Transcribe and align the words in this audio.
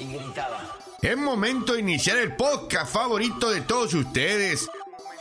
y 0.00 0.12
gritaba. 0.12 0.76
Es 1.02 1.16
momento 1.16 1.74
de 1.74 1.80
iniciar 1.80 2.18
el 2.18 2.34
podcast 2.36 2.92
favorito 2.92 3.50
de 3.50 3.60
todos 3.62 3.94
ustedes. 3.94 4.68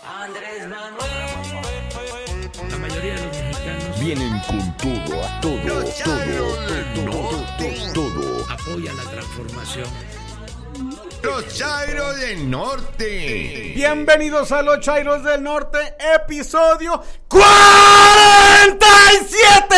Andrés 0.05 0.67
Manuel. 0.67 0.99
La 2.69 2.77
mayoría 2.77 3.13
de 3.15 3.25
los 3.25 3.37
mexicanos 3.37 3.99
Vienen 3.99 4.39
con 4.47 4.77
todo, 4.77 5.23
a 5.23 5.41
todo, 5.41 5.55
todo, 5.61 5.83
todo, 6.95 7.05
Norte. 7.05 7.77
todo, 7.93 8.09
todo. 8.11 8.45
apoyan 8.51 8.97
la 8.97 9.03
transformación. 9.03 9.87
Los 11.21 11.47
Chairos 11.53 12.19
del 12.19 12.49
Norte. 12.49 13.73
Bienvenidos 13.75 14.51
a 14.51 14.61
los 14.61 14.79
Chairos 14.79 15.23
del 15.23 15.43
Norte, 15.43 15.77
episodio 16.15 17.01
47. 17.27 19.75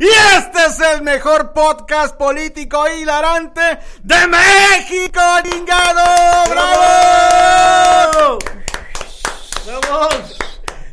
Y 0.00 0.08
este 0.36 0.66
es 0.66 0.80
el 0.80 1.02
mejor 1.02 1.52
podcast 1.52 2.16
político 2.16 2.88
hilarante 2.88 3.78
de 4.02 4.26
México, 4.26 5.20
chingado. 5.44 6.50
¡Bravo! 6.50 8.38
¡Vamos! 9.66 10.38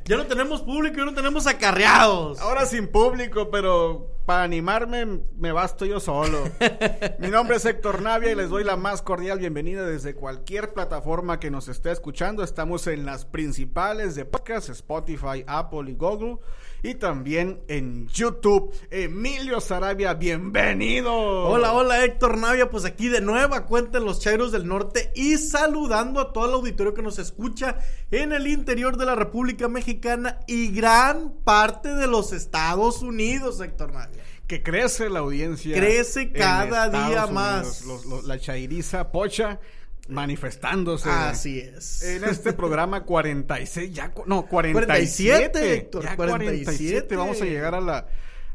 Ya 0.05 0.17
no 0.17 0.25
tenemos 0.27 0.61
público, 0.61 0.97
ya 0.97 1.05
no 1.05 1.13
tenemos 1.13 1.47
acarreados. 1.47 2.39
Ahora 2.39 2.65
sin 2.67 2.91
público, 2.91 3.49
pero 3.49 4.14
para 4.25 4.43
animarme 4.43 5.21
me 5.37 5.51
basto 5.51 5.85
yo 5.85 5.99
solo. 5.99 6.43
Mi 7.19 7.29
nombre 7.29 7.57
es 7.57 7.65
Héctor 7.65 8.01
Navia 8.01 8.31
y 8.31 8.35
les 8.35 8.49
doy 8.49 8.63
la 8.63 8.75
más 8.75 9.01
cordial 9.01 9.39
bienvenida 9.39 9.85
desde 9.85 10.15
cualquier 10.15 10.73
plataforma 10.73 11.39
que 11.39 11.51
nos 11.51 11.67
esté 11.67 11.91
escuchando. 11.91 12.43
Estamos 12.43 12.87
en 12.87 13.05
las 13.05 13.25
principales 13.25 14.15
de 14.15 14.25
podcast, 14.25 14.69
Spotify, 14.69 15.43
Apple 15.45 15.91
y 15.91 15.95
Google. 15.95 16.37
Y 16.85 16.93
también 16.93 17.61
en 17.67 18.07
YouTube. 18.09 18.71
Emilio 18.91 19.59
Sarabia, 19.59 20.13
bienvenido. 20.13 21.11
Hola, 21.47 21.73
hola 21.73 22.05
Héctor 22.05 22.37
Navia, 22.37 22.69
pues 22.69 22.85
aquí 22.85 23.07
de 23.07 23.21
nueva 23.21 23.65
cuenta 23.65 23.97
en 23.97 24.05
los 24.05 24.19
Chairos 24.19 24.51
del 24.51 24.67
Norte 24.67 25.11
y 25.15 25.37
saludando 25.39 26.19
a 26.19 26.31
todo 26.31 26.45
el 26.45 26.53
auditorio 26.53 26.93
que 26.93 27.01
nos 27.01 27.17
escucha 27.17 27.79
en 28.11 28.33
el 28.33 28.45
interior 28.45 28.97
de 28.97 29.07
la 29.07 29.15
República 29.15 29.67
Mexicana 29.67 30.41
y 30.45 30.67
gran 30.75 31.31
parte 31.43 31.89
de 31.95 32.05
los 32.05 32.31
Estados 32.31 33.01
Unidos, 33.01 33.59
Héctor 33.61 33.91
Navia. 33.91 34.23
Que 34.45 34.61
crece 34.61 35.09
la 35.09 35.21
audiencia. 35.21 35.75
Crece 35.75 36.31
cada 36.31 36.89
día 36.89 37.25
Unidos. 37.25 37.31
más. 37.31 37.85
Los- 37.85 38.05
los- 38.05 38.23
la 38.25 38.37
chairiza 38.39 39.11
pocha 39.11 39.59
manifestándose. 40.07 41.09
Así 41.09 41.59
es. 41.59 42.03
En 42.03 42.23
este 42.23 42.53
programa 42.53 43.03
46, 43.03 43.93
ya, 43.93 44.13
no, 44.25 44.45
47, 44.45 44.85
47, 44.85 45.73
Héctor, 45.73 46.03
ya 46.03 46.15
47. 46.15 47.15
vamos 47.15 47.41
a 47.41 47.45
llegar 47.45 47.75
a 47.75 47.81
la, 47.81 48.07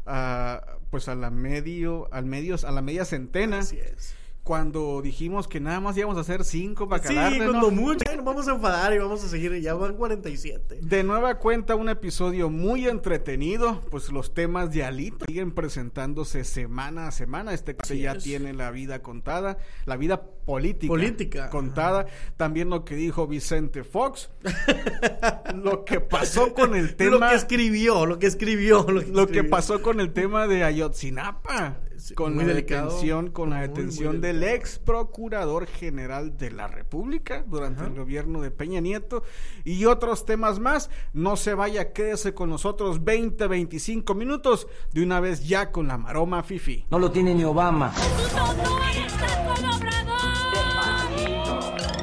a, 0.05 0.61
pues 0.89 1.07
a 1.07 1.15
la 1.15 1.29
medio, 1.29 2.07
al 2.11 2.25
medios, 2.25 2.63
a 2.63 2.71
la 2.71 2.81
media 2.81 3.05
centena. 3.05 3.59
Así 3.59 3.79
es. 3.79 4.15
Cuando 4.43 5.01
dijimos 5.03 5.47
que 5.47 5.59
nada 5.59 5.79
más 5.79 5.95
íbamos 5.95 6.17
a 6.17 6.21
hacer 6.21 6.43
cinco 6.43 6.89
para 6.89 7.07
Sí, 7.07 7.13
cuando 7.13 7.69
mucho, 7.69 8.03
nos 8.15 8.25
vamos 8.25 8.47
a 8.47 8.53
enfadar 8.53 8.91
y 8.93 8.97
vamos 8.97 9.23
a 9.23 9.27
seguir, 9.27 9.53
ya 9.61 9.75
van 9.75 9.95
47. 9.95 10.79
De 10.81 11.03
nueva 11.03 11.37
cuenta, 11.37 11.75
un 11.75 11.89
episodio 11.89 12.49
muy 12.49 12.87
entretenido, 12.87 13.81
pues 13.91 14.11
los 14.11 14.33
temas 14.33 14.71
de 14.73 14.83
Alito 14.83 15.25
siguen 15.27 15.51
presentándose 15.51 16.43
semana 16.43 17.07
a 17.07 17.11
semana. 17.11 17.53
Este 17.53 17.75
que 17.75 17.99
ya 17.99 18.13
es. 18.13 18.23
tiene 18.23 18.53
la 18.53 18.71
vida 18.71 19.03
contada, 19.03 19.59
la 19.85 19.95
vida 19.95 20.23
política, 20.23 20.91
Política, 20.91 21.49
contada. 21.49 22.07
También 22.35 22.69
lo 22.69 22.83
que 22.83 22.95
dijo 22.95 23.27
Vicente 23.27 23.83
Fox, 23.83 24.31
lo 25.55 25.85
que 25.85 25.99
pasó 25.99 26.53
con 26.53 26.75
el 26.75 26.95
tema, 26.95 27.11
Lo 27.11 27.19
que 27.29 27.35
escribió, 27.35 28.05
lo 28.07 28.17
que 28.17 28.27
escribió, 28.27 28.85
lo 28.89 29.01
que, 29.01 29.07
lo 29.07 29.27
que 29.27 29.33
escribió. 29.33 29.49
pasó 29.51 29.81
con 29.83 29.99
el 29.99 30.13
tema 30.13 30.47
de 30.47 30.63
Ayotzinapa, 30.63 31.77
con 32.15 32.35
muy 32.35 32.43
la 32.43 32.53
delicado, 32.53 32.85
detención, 32.85 33.31
con 33.31 33.49
la 33.49 33.57
muy 33.57 33.67
detención 33.67 34.21
del 34.21 34.43
ex 34.43 34.79
procurador 34.79 35.67
general 35.67 36.37
de 36.37 36.51
la 36.51 36.67
República 36.67 37.43
durante 37.47 37.83
el 37.83 37.93
gobierno 37.95 38.41
de 38.41 38.51
Peña 38.51 38.81
Nieto 38.81 39.23
y 39.63 39.85
otros 39.85 40.25
temas 40.25 40.59
más. 40.59 40.89
No 41.13 41.35
se 41.37 41.53
vaya, 41.53 41.93
quédese 41.93 42.33
con 42.33 42.49
nosotros 42.49 43.03
20, 43.03 43.47
25 43.47 44.15
minutos 44.15 44.67
de 44.91 45.03
una 45.03 45.19
vez 45.19 45.47
ya 45.47 45.71
con 45.71 45.87
la 45.87 45.97
maroma 45.97 46.43
Fifi. 46.43 46.85
No 46.89 46.99
lo 46.99 47.11
tiene 47.11 47.35
ni 47.35 47.43
Obama. 47.43 47.93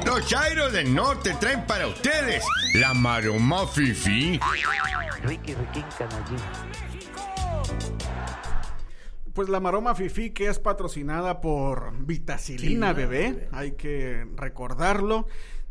Los 0.05 0.25
Chairos 0.25 0.73
del 0.73 0.93
Norte 0.93 1.35
traen 1.39 1.65
para 1.65 1.87
ustedes 1.87 2.43
la 2.73 2.93
maroma 2.93 3.67
fifi. 3.67 4.39
Pues 9.39 9.47
la 9.47 9.61
maroma 9.61 9.95
Fifi 9.95 10.31
que 10.31 10.47
es 10.47 10.59
patrocinada 10.59 11.39
por 11.39 11.93
Vitacilina 12.05 12.91
bebé. 12.91 13.47
hay 13.53 13.71
que 13.71 14.27
recordarlo. 14.35 15.27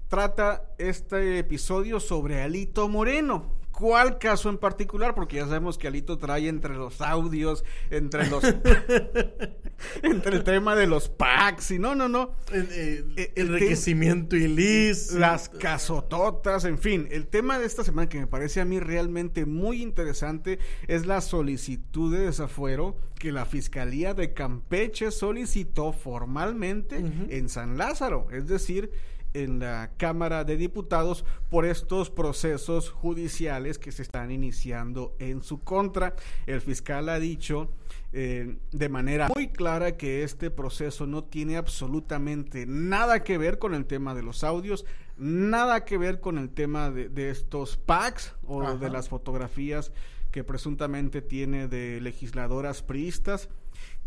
Trata 0.09 0.71
este 0.79 1.39
episodio 1.39 2.01
sobre 2.01 2.41
Alito 2.41 2.89
Moreno. 2.89 3.58
¿Cuál 3.79 4.19
caso 4.19 4.49
en 4.49 4.59
particular? 4.59 5.15
Porque 5.15 5.37
ya 5.37 5.45
sabemos 5.47 5.79
que 5.79 5.87
Alito 5.87 6.19
trae 6.19 6.49
entre 6.49 6.75
los 6.75 7.01
audios, 7.01 7.65
entre 7.91 8.29
los 8.29 8.43
entre 10.03 10.37
el 10.37 10.43
tema 10.45 10.75
de 10.75 10.87
los 10.89 11.09
packs 11.09 11.71
y 11.71 11.79
no, 11.79 11.95
no, 11.95 12.09
no. 12.09 12.33
El, 12.53 12.63
el- 12.73 13.15
Eh, 13.17 13.33
el 13.37 13.49
enriquecimiento 13.49 14.35
ilícito. 14.37 15.19
Las 15.21 15.49
casototas, 15.49 16.65
en 16.65 16.79
fin. 16.79 17.07
El 17.11 17.29
tema 17.29 17.59
de 17.59 17.67
esta 17.67 17.85
semana 17.85 18.09
que 18.09 18.19
me 18.19 18.27
parece 18.27 18.61
a 18.61 18.65
mí 18.65 18.81
realmente 18.81 19.47
muy 19.47 19.83
interesante 19.83 20.59
es 20.89 21.07
la 21.07 21.21
solicitud 21.21 22.13
de 22.13 22.27
desafuero 22.27 22.97
que 23.19 23.33
la 23.33 23.45
Fiscalía 23.47 24.15
de 24.15 24.33
Campeche 24.35 25.11
solicitó 25.11 25.93
formalmente 25.93 26.97
en 26.97 27.49
San 27.49 27.77
Lázaro, 27.79 28.29
es 28.33 28.47
decir, 28.47 28.91
en 29.35 29.59
la 29.59 29.91
Cámara 29.97 30.45
de 30.45 30.57
Diputados 30.57 31.25
por 31.51 31.65
estos 31.65 32.11
procesos 32.11 32.91
judiciales 32.91 33.79
que 33.79 33.93
se 33.93 34.03
están 34.03 34.31
iniciando 34.31 35.15
en 35.19 35.43
su 35.43 35.61
contra. 35.63 36.15
El 36.47 36.61
fiscal 36.61 37.09
ha 37.09 37.19
dicho 37.19 37.73
eh, 38.13 38.59
de 38.73 38.89
manera 38.89 39.29
muy 39.35 39.49
clara 39.49 39.97
que 39.97 40.23
este 40.23 40.51
proceso 40.51 41.07
no 41.07 41.25
tiene 41.25 41.57
absolutamente 41.57 42.65
nada 42.67 43.23
que 43.23 43.39
ver 43.39 43.59
con 43.59 43.75
el 43.75 43.87
tema 43.87 44.15
de 44.15 44.23
los 44.23 44.45
audios, 44.45 44.87
nada 45.17 45.85
que 45.85 45.99
ver 45.99 46.21
con 46.21 46.39
el 46.39 46.51
tema 46.51 46.91
de, 46.91 47.09
de 47.09 47.31
estos 47.31 47.77
packs 47.77 48.35
o 48.47 48.63
Ajá. 48.63 48.77
de 48.77 48.91
las 48.91 49.09
fotografías 49.09 49.93
que 50.31 50.45
presuntamente 50.45 51.23
tiene 51.23 51.69
de 51.69 52.01
legisladoras 52.01 52.83
priistas, 52.83 53.49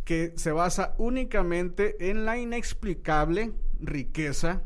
que 0.03 0.33
se 0.35 0.51
basa 0.51 0.95
únicamente 0.97 2.09
en 2.09 2.25
la 2.25 2.37
inexplicable 2.37 3.53
riqueza 3.79 4.61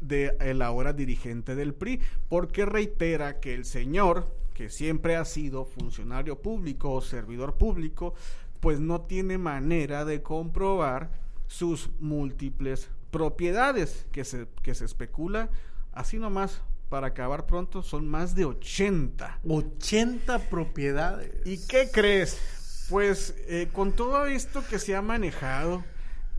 de 0.00 0.36
el 0.40 0.62
ahora 0.62 0.92
dirigente 0.92 1.54
del 1.54 1.74
PRI, 1.74 2.00
porque 2.28 2.64
reitera 2.64 3.40
que 3.40 3.54
el 3.54 3.64
señor, 3.64 4.34
que 4.54 4.70
siempre 4.70 5.16
ha 5.16 5.24
sido 5.24 5.64
funcionario 5.64 6.40
público 6.40 6.92
o 6.92 7.00
servidor 7.00 7.56
público, 7.56 8.14
pues 8.60 8.80
no 8.80 9.02
tiene 9.02 9.38
manera 9.38 10.04
de 10.04 10.22
comprobar 10.22 11.10
sus 11.46 11.90
múltiples 11.98 12.88
propiedades 13.10 14.06
que 14.12 14.24
se, 14.24 14.46
que 14.62 14.74
se 14.74 14.84
especula, 14.84 15.50
así 15.92 16.18
nomás, 16.18 16.62
para 16.88 17.08
acabar 17.08 17.46
pronto, 17.46 17.82
son 17.82 18.08
más 18.08 18.34
de 18.34 18.44
80. 18.44 19.40
80 19.48 20.38
propiedades. 20.50 21.32
¿Y 21.46 21.64
qué 21.66 21.88
crees? 21.92 22.86
Pues 22.90 23.34
eh, 23.46 23.68
con 23.72 23.92
todo 23.92 24.26
esto 24.26 24.64
que 24.68 24.78
se 24.78 24.96
ha 24.96 25.02
manejado, 25.02 25.84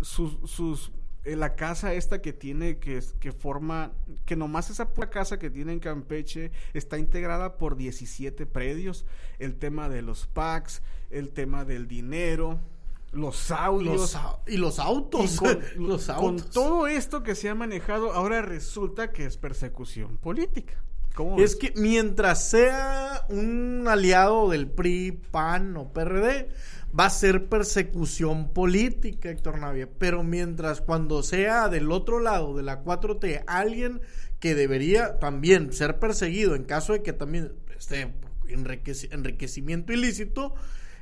sus, 0.02 0.38
sus 0.50 0.92
la 1.24 1.56
casa 1.56 1.94
esta 1.94 2.22
que 2.22 2.34
tiene, 2.34 2.78
que, 2.80 3.02
que 3.20 3.32
forma, 3.32 3.92
que 4.26 4.36
nomás 4.36 4.70
esa 4.70 4.94
pura 4.94 5.10
casa 5.10 5.38
que 5.38 5.50
tiene 5.50 5.74
en 5.74 5.80
Campeche 5.80 6.52
está 6.74 6.98
integrada 6.98 7.58
por 7.58 7.76
17 7.76 8.46
predios, 8.48 9.06
el 9.40 9.56
tema 9.56 9.88
de 9.90 10.02
los 10.02 10.28
packs, 10.28 10.82
el 11.10 11.30
tema 11.30 11.66
del 11.66 11.88
dinero, 11.88 12.60
los 13.12 13.52
audios. 13.52 14.14
Los 14.14 14.18
y 14.48 14.58
los 14.58 14.80
autos. 14.80 15.36
Y 15.36 15.38
con, 15.38 15.60
los 15.88 16.06
con 16.08 16.16
autos. 16.16 16.50
todo 16.50 16.88
esto 16.88 17.24
que 17.24 17.36
se 17.36 17.50
ha 17.50 17.56
manejado, 17.56 18.14
ahora 18.14 18.42
resulta 18.42 19.12
que 19.12 19.26
es 19.26 19.38
persecución 19.38 20.18
política. 20.18 20.82
¿Cómo 21.14 21.36
Es 21.36 21.42
ves? 21.42 21.56
que 21.58 21.80
mientras 21.80 22.50
sea 22.50 23.26
un 23.30 23.86
aliado 23.88 24.50
del 24.50 24.68
PRI, 24.68 25.12
PAN 25.12 25.76
o 25.76 25.92
PRD, 25.92 26.48
va 26.98 27.06
a 27.06 27.10
ser 27.10 27.48
persecución 27.50 28.52
política, 28.54 29.30
Héctor 29.30 29.60
Navia. 29.60 29.90
Pero 29.98 30.24
mientras 30.24 30.82
cuando 30.82 31.24
sea 31.24 31.70
del 31.70 31.92
otro 31.92 32.20
lado 32.20 32.56
de 32.56 32.64
la 32.64 32.84
4T, 32.84 33.44
alguien 33.48 34.02
que 34.40 34.56
debería 34.56 35.20
también 35.20 35.72
ser 35.74 36.00
perseguido 36.00 36.56
en 36.56 36.64
caso 36.64 36.94
de 36.94 37.04
que 37.04 37.14
también 37.14 37.54
esté 37.78 38.14
enriqueci- 38.48 39.08
enriquecimiento 39.12 39.94
ilícito, 39.94 40.54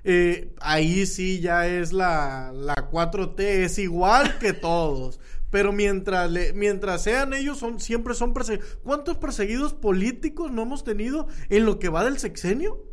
eh, 0.04 0.54
ahí 0.62 1.06
sí 1.06 1.40
ya 1.40 1.68
es 1.68 1.92
la, 1.94 2.52
la 2.54 2.76
4T, 2.92 3.40
es 3.40 3.80
igual 3.80 4.38
que 4.40 4.54
todos. 4.54 5.20
Pero 5.52 5.72
mientras, 5.74 6.30
le- 6.30 6.54
mientras 6.54 7.02
sean 7.04 7.34
ellos, 7.34 7.58
son, 7.58 7.80
siempre 7.80 8.14
son 8.14 8.34
perseguidos. 8.34 8.78
¿Cuántos 8.84 9.18
perseguidos 9.18 9.74
políticos 9.74 10.52
no 10.52 10.62
hemos 10.62 10.84
tenido 10.84 11.28
en 11.50 11.66
lo 11.66 11.80
que 11.80 11.90
va 11.90 12.04
del 12.06 12.20
sexenio? 12.20 12.86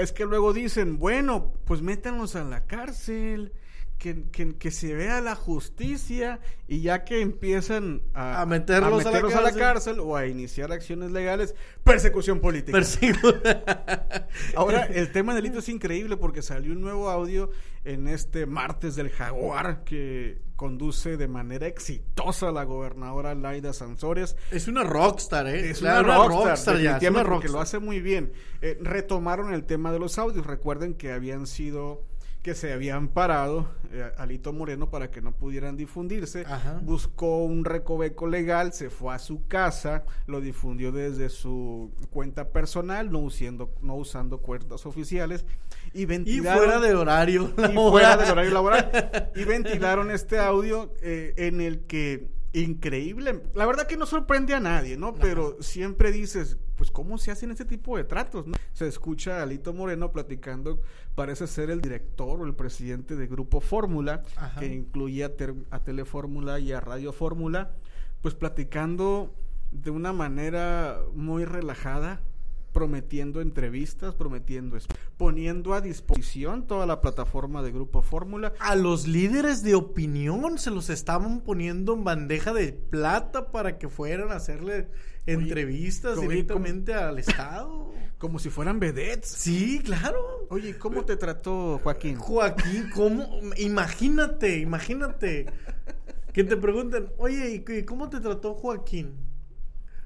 Es 0.00 0.12
que 0.12 0.24
luego 0.24 0.54
dicen, 0.54 0.98
bueno, 0.98 1.52
pues 1.66 1.82
métanlos 1.82 2.34
a 2.34 2.42
la 2.42 2.64
cárcel. 2.66 3.52
Que, 4.00 4.24
que- 4.32 4.56
que 4.56 4.70
se 4.72 4.94
vea 4.94 5.20
la 5.20 5.34
justicia 5.36 6.40
y 6.66 6.80
ya 6.80 7.04
que 7.04 7.20
empiezan 7.20 8.00
a, 8.14 8.40
A 8.40 8.46
meterlos 8.46 9.02
a 9.04 9.04
la 9.04 9.10
meterlos 9.10 9.34
a 9.34 9.40
la 9.42 9.42
cárcel. 9.50 9.60
cárcel 9.60 10.00
o 10.00 10.16
a 10.16 10.26
iniciar 10.26 10.72
acciones 10.72 11.10
legales, 11.12 11.54
persecución 11.84 12.40
política. 12.40 12.72
Persigo. 12.72 13.18
Ahora, 14.56 14.84
el 14.84 15.12
tema 15.12 15.34
del 15.34 15.42
delito 15.42 15.60
es 15.60 15.68
increíble 15.68 16.16
porque 16.16 16.42
salió 16.42 16.72
un 16.72 16.80
nuevo 16.80 17.10
audio 17.10 17.50
en 17.84 18.08
este 18.08 18.46
martes 18.46 18.96
del 18.96 19.10
Jaguar 19.10 19.84
que 19.84 20.40
conduce 20.56 21.16
de 21.16 21.28
manera 21.28 21.66
exitosa 21.66 22.50
la 22.52 22.64
gobernadora 22.64 23.34
Laida 23.34 23.72
Sansores. 23.72 24.36
es 24.50 24.68
una 24.68 24.82
rockstar, 24.84 25.46
¿eh? 25.46 25.70
Es 25.70 25.80
La- 25.82 26.00
una, 26.00 26.16
rockstar, 26.26 26.78
ya. 26.80 26.96
Es 26.98 27.10
una 27.10 27.22
rockstar. 27.22 27.52
lo 27.52 27.60
hace 27.60 27.78
muy 27.78 28.00
bien. 28.00 28.32
Eh, 28.62 28.78
retomaron 28.80 29.52
el 29.54 29.64
tema 29.64 29.92
de 29.92 29.98
los 29.98 30.18
audios. 30.18 30.46
Recuerden 30.46 30.94
que 30.94 31.12
habían 31.12 31.46
sido 31.46 32.04
que 32.42 32.54
se 32.54 32.72
habían 32.72 33.08
parado 33.08 33.68
eh, 33.92 34.10
Alito 34.16 34.52
Moreno 34.52 34.88
para 34.88 35.10
que 35.10 35.20
no 35.20 35.32
pudieran 35.32 35.76
difundirse. 35.76 36.44
Ajá. 36.46 36.80
Buscó 36.82 37.44
un 37.44 37.64
recoveco 37.64 38.26
legal, 38.26 38.72
se 38.72 38.88
fue 38.88 39.14
a 39.14 39.18
su 39.18 39.46
casa, 39.46 40.04
lo 40.26 40.40
difundió 40.40 40.92
desde 40.92 41.28
su 41.28 41.92
cuenta 42.10 42.48
personal, 42.48 43.10
no 43.12 43.18
usando, 43.18 43.74
no 43.82 43.96
usando 43.96 44.38
cuentas 44.38 44.86
oficiales 44.86 45.44
y 45.92 46.02
Y 46.02 46.06
ventilaron 46.06 46.64
fuera 46.64 46.80
de 46.80 46.94
horario. 46.94 47.52
y 47.58 47.74
fuera 47.74 48.16
del 48.16 48.30
horario 48.30 48.52
laboral. 48.52 49.30
Y 49.36 49.44
ventilaron 49.44 50.10
este 50.10 50.38
audio 50.38 50.92
eh, 51.02 51.34
en 51.36 51.60
el 51.60 51.80
que, 51.80 52.28
increíble, 52.52 53.42
la 53.54 53.64
verdad 53.66 53.86
que 53.86 53.96
no 53.96 54.06
sorprende 54.06 54.54
a 54.54 54.60
nadie, 54.60 54.96
¿no? 54.96 55.14
Pero 55.14 55.62
siempre 55.62 56.10
dices, 56.10 56.58
pues, 56.76 56.90
¿cómo 56.90 57.16
se 57.18 57.30
hacen 57.30 57.50
este 57.50 57.64
tipo 57.64 57.96
de 57.96 58.04
tratos? 58.04 58.46
no? 58.46 58.54
Se 58.72 58.88
escucha 58.88 59.38
a 59.38 59.42
Alito 59.42 59.72
Moreno 59.72 60.10
platicando, 60.10 60.80
parece 61.14 61.46
ser 61.46 61.70
el 61.70 61.80
director 61.80 62.40
o 62.40 62.46
el 62.46 62.54
presidente 62.54 63.14
de 63.14 63.26
Grupo 63.26 63.60
Fórmula, 63.60 64.22
que 64.58 64.66
incluye 64.66 65.24
a 65.24 65.80
Telefórmula 65.84 66.58
y 66.58 66.72
a 66.72 66.80
Radio 66.80 67.12
Fórmula, 67.12 67.70
pues 68.20 68.34
platicando 68.34 69.34
de 69.70 69.90
una 69.90 70.12
manera 70.12 70.98
muy 71.14 71.44
relajada, 71.44 72.20
prometiendo 72.72 73.40
entrevistas, 73.40 74.14
prometiendo, 74.14 74.78
poniendo 75.16 75.74
a 75.74 75.80
disposición 75.80 76.66
toda 76.66 76.86
la 76.86 77.00
plataforma 77.00 77.62
de 77.62 77.72
Grupo 77.72 78.02
Fórmula. 78.02 78.52
A 78.60 78.76
los 78.76 79.06
líderes 79.06 79.62
de 79.62 79.74
opinión 79.74 80.58
se 80.58 80.70
los 80.70 80.90
estaban 80.90 81.40
poniendo 81.40 81.94
en 81.94 82.04
bandeja 82.04 82.52
de 82.52 82.72
plata 82.72 83.50
para 83.50 83.78
que 83.78 83.88
fueran 83.88 84.32
a 84.32 84.36
hacerle 84.36 84.88
entrevistas 85.26 86.18
oye, 86.18 86.28
directamente 86.28 86.94
al 86.94 87.18
Estado. 87.18 87.92
Como 88.18 88.38
si 88.38 88.50
fueran 88.50 88.80
vedettes. 88.80 89.30
Sí, 89.30 89.80
claro. 89.82 90.46
Oye, 90.50 90.76
¿cómo 90.76 91.04
te 91.04 91.16
trató 91.16 91.80
Joaquín? 91.82 92.16
Joaquín, 92.16 92.90
¿cómo? 92.94 93.40
Imagínate, 93.56 94.58
imagínate. 94.58 95.46
Que 96.32 96.44
te 96.44 96.56
pregunten, 96.56 97.08
oye, 97.16 97.64
¿y 97.66 97.82
cómo 97.84 98.08
te 98.10 98.20
trató 98.20 98.54
Joaquín? 98.54 99.29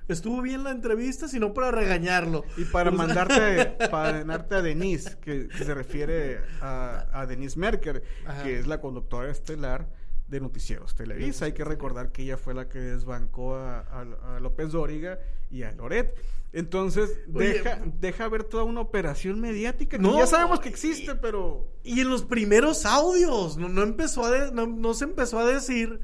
¿Estuvo 0.09 0.43
bien 0.43 0.65
la 0.65 0.71
entrevista? 0.71 1.29
Si 1.29 1.39
no, 1.41 1.55
para 1.55 1.71
regañarlo. 1.71 2.45
Y 2.57 2.65
para 2.65 2.91
O 2.91 2.97
sea, 2.97 3.07
mandarte, 3.07 3.77
para 3.91 4.13
mandarte 4.19 4.55
a 4.57 4.63
Denise, 4.63 5.17
que, 5.21 5.49
que 5.49 5.65
se 5.65 5.75
refiere 5.75 6.41
a, 6.61 7.07
a 7.13 7.27
Denise 7.27 7.59
Merker, 7.59 8.03
Ajá. 8.27 8.43
que 8.43 8.59
es 8.59 8.67
la 8.67 8.81
conductora 8.81 9.31
estelar 9.31 9.89
de 10.29 10.41
Noticieros 10.41 10.95
Televisa. 10.95 11.45
Hay 11.47 11.53
que 11.53 11.65
recordar 11.65 12.11
que 12.13 12.23
ella 12.23 12.37
fue 12.37 12.55
la 12.55 12.69
que 12.69 12.79
desbancó 12.81 13.57
a, 13.57 13.81
a- 13.81 14.37
a 14.37 14.41
López 14.41 14.73
Dóriga 14.73 15.19
y 15.51 15.63
a 15.63 15.73
Loret. 15.73 16.15
Entonces, 16.53 17.11
Oye, 17.35 17.55
deja, 17.55 17.81
deja 18.01 18.29
ver 18.29 18.45
toda 18.45 18.63
una 18.65 18.81
operación 18.81 19.41
mediática 19.41 19.97
que 19.97 20.03
No, 20.03 20.17
ya 20.19 20.27
sabemos 20.27 20.61
que 20.61 20.69
existe, 20.69 21.15
pero... 21.17 21.69
Y 21.83 22.01
en 22.01 22.09
los 22.11 22.25
primeros 22.25 22.87
audios, 22.87 23.57
no, 23.57 23.69
no 23.69 23.83
empezó 23.83 24.25
a 24.25 24.31
de- 24.31 24.53
no, 24.53 24.67
no 24.67 24.95
se 24.95 25.05
empezó 25.05 25.39
a 25.41 25.47
decir 25.47 26.01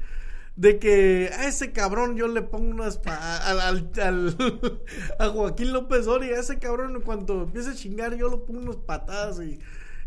de 0.55 0.79
que 0.79 1.29
a 1.37 1.47
ese 1.47 1.71
cabrón 1.71 2.15
yo 2.17 2.27
le 2.27 2.41
pongo 2.41 2.69
unas 2.69 2.97
pa- 2.97 3.37
al, 3.37 3.59
al- 3.61 3.91
al- 4.01 4.81
a 5.19 5.27
Joaquín 5.29 5.73
López 5.73 6.05
Dóriga, 6.05 6.37
a 6.37 6.41
ese 6.41 6.59
cabrón 6.59 6.95
en 6.95 7.01
cuanto 7.01 7.43
empiece 7.43 7.69
a 7.71 7.75
chingar 7.75 8.15
yo 8.15 8.29
lo 8.29 8.45
pongo 8.45 8.59
unas 8.59 8.75
patadas 8.75 9.39
y, 9.41 9.59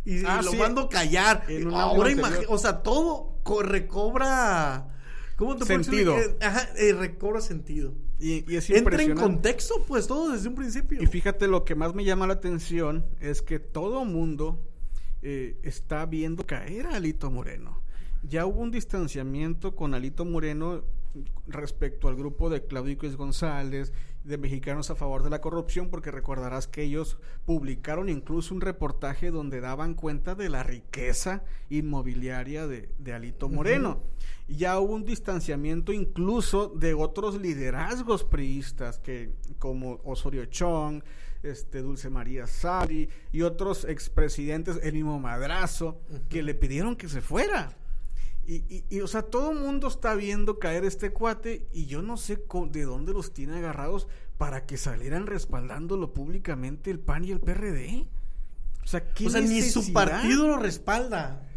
y- 0.05 0.21
y 0.21 0.25
Ah, 0.27 0.43
lo 0.43 0.51
sí. 0.51 0.57
mando 0.59 0.89
callar. 0.89 1.45
Ahora 1.73 2.11
anterior. 2.11 2.45
o 2.49 2.59
sea, 2.59 2.83
todo 2.83 3.39
co- 3.43 3.63
recobra 3.63 4.89
¿cómo 5.37 5.57
te? 5.57 5.65
Sentido. 5.65 6.15
Ajá, 6.41 6.69
eh, 6.77 6.93
recobra 6.93 7.41
sentido. 7.41 7.95
Y, 8.21 8.51
y 8.51 8.57
es 8.57 8.71
Entra 8.71 9.03
en 9.03 9.15
contexto, 9.17 9.85
pues 9.89 10.07
todo 10.07 10.31
desde 10.31 10.49
un 10.49 10.55
principio. 10.55 11.03
Y 11.03 11.07
fíjate, 11.07 11.49
lo 11.49 11.65
que 11.65 11.75
más 11.75 11.95
me 11.95 12.05
llama 12.05 12.27
la 12.29 12.35
atención 12.35 13.05
es 13.21 13.43
que 13.43 13.59
todo 13.59 14.05
mundo 14.05 14.63
eh, 15.23 15.59
está 15.63 16.07
viendo 16.07 16.47
caer 16.47 16.87
a 16.87 16.97
Alito 16.97 17.31
Moreno. 17.31 17.83
Ya 18.27 18.47
hubo 18.47 18.61
un 18.61 18.71
distanciamiento 18.71 19.77
con 19.77 19.93
Alito 19.93 20.25
Moreno 20.25 20.83
respecto 21.47 22.09
al 22.09 22.17
grupo 22.17 22.49
de 22.49 22.65
Claudio 22.65 22.97
Cruz 22.97 23.17
González, 23.17 23.93
de 24.25 24.39
Mexicanos 24.39 24.91
a 24.91 24.95
favor 24.95 25.23
de 25.23 25.29
la 25.29 25.43
corrupción, 25.43 25.91
porque 25.91 26.11
recordarás 26.11 26.67
que 26.67 26.83
ellos 26.83 27.19
publicaron 27.45 28.09
incluso 28.09 28.55
un 28.55 28.63
reportaje 28.63 29.31
donde 29.31 29.61
daban 29.61 29.93
cuenta 29.93 30.35
de 30.35 30.49
la 30.49 30.63
riqueza 30.63 31.45
inmobiliaria 31.69 32.67
de, 32.67 32.89
de 32.99 33.13
Alito 33.13 33.51
Moreno. 33.51 34.01
Ya 34.49 34.81
hubo 34.81 34.95
un 34.95 35.05
distanciamiento 35.05 35.93
incluso 35.93 36.69
de 36.69 36.95
otros 36.95 37.39
liderazgos 37.39 38.25
priistas, 38.25 38.99
que 38.99 39.35
como 39.59 40.01
Osorio 40.03 40.47
Chong, 40.47 41.03
este 41.43 41.83
Dulce 41.83 42.09
María 42.09 42.47
Sari 42.47 43.11
y 43.33 43.43
otros 43.43 43.85
expresidentes, 43.85 44.81
el 44.83 44.95
mismo 44.95 45.21
Madrazo, 45.21 46.01
que 46.31 46.43
le 46.43 46.55
pidieron 46.55 46.97
que 46.97 47.11
se 47.11 47.21
fuera. 47.21 47.77
Y, 48.47 48.57
y, 48.69 48.85
y, 48.91 49.01
o 49.01 49.07
sea, 49.07 49.23
todo 49.23 49.53
el 49.53 49.59
mundo 49.59 49.89
está 49.89 50.15
viendo 50.15 50.59
caer 50.59 50.85
este 50.85 51.11
cuate 51.11 51.67
y 51.73 51.87
yo 51.87 52.03
no 52.03 52.17
sé 52.17 52.45
de 52.71 52.83
dónde 52.83 53.13
los 53.13 53.33
tiene 53.33 53.57
agarrados 53.57 54.07
para 54.37 54.67
que 54.67 54.77
salieran 54.77 55.27
respaldándolo 55.27 56.13
públicamente 56.13 56.91
el 56.91 56.99
PAN 56.99 57.25
y 57.25 57.31
el 57.31 57.41
PRD. 57.41 58.07
O 58.83 58.87
sea, 58.87 59.09
¿qué 59.13 59.27
O 59.27 59.31
sea, 59.31 59.41
ni 59.41 59.63
su 59.63 59.93
partido 59.93 60.47
lo 60.47 60.59
respalda. 60.59 61.49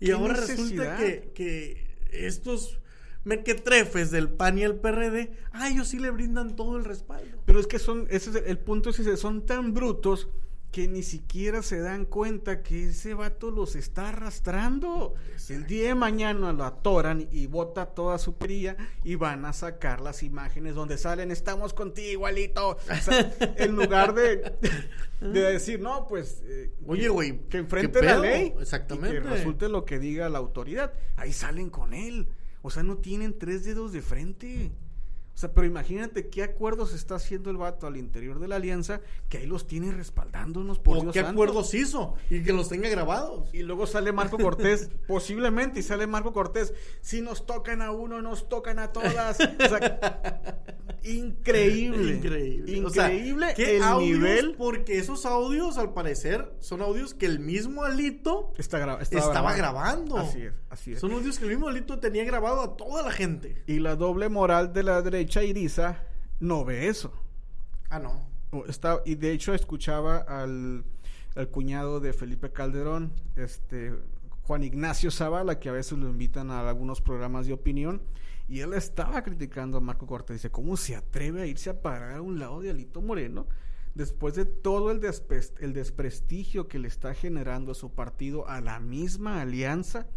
Y 0.00 0.06
¿Qué 0.06 0.12
ahora 0.12 0.34
necesidad? 0.34 0.58
resulta 0.58 0.96
que, 0.96 1.32
que 1.32 1.96
estos 2.10 2.80
mequetrefes 3.24 4.10
del 4.10 4.30
PAN 4.30 4.58
y 4.58 4.62
el 4.62 4.76
PRD, 4.76 5.32
a 5.52 5.68
ellos 5.68 5.88
sí 5.88 5.98
le 5.98 6.10
brindan 6.10 6.56
todo 6.56 6.76
el 6.76 6.84
respaldo. 6.84 7.38
Pero 7.44 7.60
es 7.60 7.66
que 7.66 7.78
son, 7.78 8.06
ese 8.10 8.30
es 8.30 8.36
el 8.46 8.58
punto, 8.58 8.90
es 8.90 8.98
ese, 8.98 9.16
son 9.16 9.46
tan 9.46 9.74
brutos 9.74 10.28
que 10.70 10.86
ni 10.86 11.02
siquiera 11.02 11.62
se 11.62 11.80
dan 11.80 12.04
cuenta 12.04 12.62
que 12.62 12.90
ese 12.90 13.14
vato 13.14 13.50
los 13.50 13.74
está 13.74 14.10
arrastrando. 14.10 15.14
El 15.48 15.66
día 15.66 15.88
de 15.88 15.94
mañana 15.96 16.52
lo 16.52 16.64
atoran 16.64 17.26
y 17.32 17.46
bota 17.46 17.86
toda 17.86 18.18
su 18.18 18.36
perilla 18.38 18.76
y 19.02 19.16
van 19.16 19.44
a 19.44 19.52
sacar 19.52 20.00
las 20.00 20.22
imágenes 20.22 20.76
donde 20.76 20.96
salen, 20.96 21.32
estamos 21.32 21.74
contigo, 21.74 22.26
Alito. 22.26 22.70
O 22.70 23.02
sea, 23.02 23.32
en 23.56 23.74
lugar 23.74 24.14
de, 24.14 24.52
de 25.20 25.40
decir, 25.40 25.80
no, 25.80 26.06
pues... 26.06 26.40
eh, 26.44 26.72
Oye, 26.86 27.08
güey, 27.08 27.40
que 27.48 27.58
enfrente 27.58 27.98
¿qué 27.98 28.06
la 28.06 28.18
ley 28.18 28.54
Exactamente. 28.60 29.18
y 29.18 29.22
que 29.22 29.28
resulte 29.28 29.68
lo 29.68 29.84
que 29.84 29.98
diga 29.98 30.28
la 30.28 30.38
autoridad. 30.38 30.92
Ahí 31.16 31.32
salen 31.32 31.68
con 31.70 31.92
él. 31.94 32.28
O 32.62 32.70
sea, 32.70 32.82
no 32.84 32.98
tienen 32.98 33.38
tres 33.38 33.64
dedos 33.64 33.92
de 33.92 34.02
frente. 34.02 34.70
O 35.34 35.38
sea, 35.40 35.52
pero 35.54 35.66
imagínate 35.66 36.28
qué 36.28 36.42
acuerdos 36.42 36.92
está 36.92 37.14
haciendo 37.14 37.50
el 37.50 37.56
vato 37.56 37.86
al 37.86 37.96
interior 37.96 38.40
de 38.40 38.48
la 38.48 38.56
alianza 38.56 39.00
que 39.30 39.38
ahí 39.38 39.46
los 39.46 39.66
tiene 39.66 39.90
respaldándonos 39.90 40.78
por 40.78 40.98
¿O 40.98 41.00
Dios 41.00 41.12
qué 41.14 41.20
santo. 41.20 41.32
acuerdos 41.32 41.72
hizo? 41.72 42.14
Y 42.28 42.42
que 42.42 42.52
los 42.52 42.68
tenga 42.68 42.88
grabados. 42.90 43.48
Y 43.54 43.62
luego 43.62 43.86
sale 43.86 44.12
Marco 44.12 44.36
Cortés, 44.36 44.90
posiblemente, 45.08 45.80
y 45.80 45.82
sale 45.82 46.06
Marco 46.06 46.32
Cortés. 46.34 46.74
Si 47.00 47.22
nos 47.22 47.46
tocan 47.46 47.80
a 47.80 47.90
uno, 47.90 48.20
nos 48.20 48.50
tocan 48.50 48.78
a 48.78 48.92
todas. 48.92 49.38
O 49.40 49.68
sea, 49.68 50.60
increíble. 51.04 52.16
Increíble. 52.16 52.84
O 52.84 52.90
sea, 52.90 53.10
Increíble 53.10 53.52
¿qué 53.56 53.76
el 53.78 53.82
audios? 53.82 54.18
nivel. 54.18 54.54
Porque 54.56 54.98
esos 54.98 55.24
audios, 55.26 55.78
al 55.78 55.94
parecer, 55.94 56.52
son 56.60 56.82
audios 56.82 57.14
que 57.14 57.24
el 57.26 57.38
mismo 57.40 57.84
Alito 57.84 58.52
Está 58.58 58.78
gra- 58.84 59.00
estaba 59.00 59.54
grabando. 59.54 60.18
Así 60.18 60.42
es, 60.42 60.52
así 60.68 60.92
es. 60.92 61.00
Son 61.00 61.12
audios 61.12 61.38
que 61.38 61.44
el 61.44 61.50
mismo 61.52 61.68
Alito 61.68 61.98
tenía 61.98 62.24
grabado 62.24 62.60
a 62.60 62.76
toda 62.76 63.02
la 63.02 63.10
gente. 63.12 63.62
Y 63.66 63.78
la 63.78 63.96
doble 63.96 64.28
moral 64.28 64.72
de 64.72 64.82
la 64.82 65.00
derecha 65.00 65.19
iriza 65.20 66.02
no 66.40 66.64
ve 66.64 66.88
eso. 66.88 67.12
Ah, 67.90 67.98
no. 67.98 68.28
Está, 68.66 69.00
y 69.04 69.14
de 69.14 69.32
hecho 69.32 69.54
escuchaba 69.54 70.18
al, 70.18 70.84
al 71.36 71.48
cuñado 71.48 72.00
de 72.00 72.12
Felipe 72.12 72.50
Calderón, 72.50 73.12
este 73.36 73.94
Juan 74.42 74.64
Ignacio 74.64 75.10
Zavala, 75.10 75.60
que 75.60 75.68
a 75.68 75.72
veces 75.72 75.96
lo 75.98 76.08
invitan 76.08 76.50
a 76.50 76.68
algunos 76.68 77.00
programas 77.00 77.46
de 77.46 77.52
opinión, 77.52 78.02
y 78.48 78.60
él 78.60 78.74
estaba 78.74 79.22
criticando 79.22 79.78
a 79.78 79.80
Marco 79.80 80.08
Cortés. 80.08 80.38
Dice, 80.38 80.50
¿cómo 80.50 80.76
se 80.76 80.96
atreve 80.96 81.42
a 81.42 81.46
irse 81.46 81.70
a 81.70 81.80
parar 81.80 82.16
a 82.16 82.22
un 82.22 82.40
lado 82.40 82.60
de 82.60 82.70
Alito 82.70 83.00
Moreno? 83.00 83.46
Después 83.94 84.34
de 84.34 84.44
todo 84.44 84.90
el, 84.90 85.00
el 85.60 85.72
desprestigio 85.72 86.66
que 86.66 86.80
le 86.80 86.88
está 86.88 87.14
generando 87.14 87.72
a 87.72 87.76
su 87.76 87.94
partido, 87.94 88.48
a 88.48 88.60
la 88.60 88.80
misma 88.80 89.40
alianza, 89.40 90.08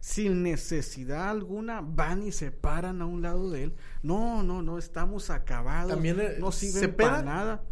sin 0.00 0.42
necesidad 0.42 1.28
alguna, 1.30 1.80
van 1.80 2.22
y 2.22 2.32
se 2.32 2.50
paran 2.50 3.02
a 3.02 3.06
un 3.06 3.22
lado 3.22 3.50
de 3.50 3.64
él. 3.64 3.74
No, 4.02 4.42
no, 4.42 4.62
no, 4.62 4.78
estamos 4.78 5.30
acabados. 5.30 5.90
También, 5.92 6.20
eh, 6.20 6.36
no 6.38 6.52
sirven 6.52 6.80
Cepeda, 6.82 7.10
para 7.10 7.22
nada. 7.22 7.62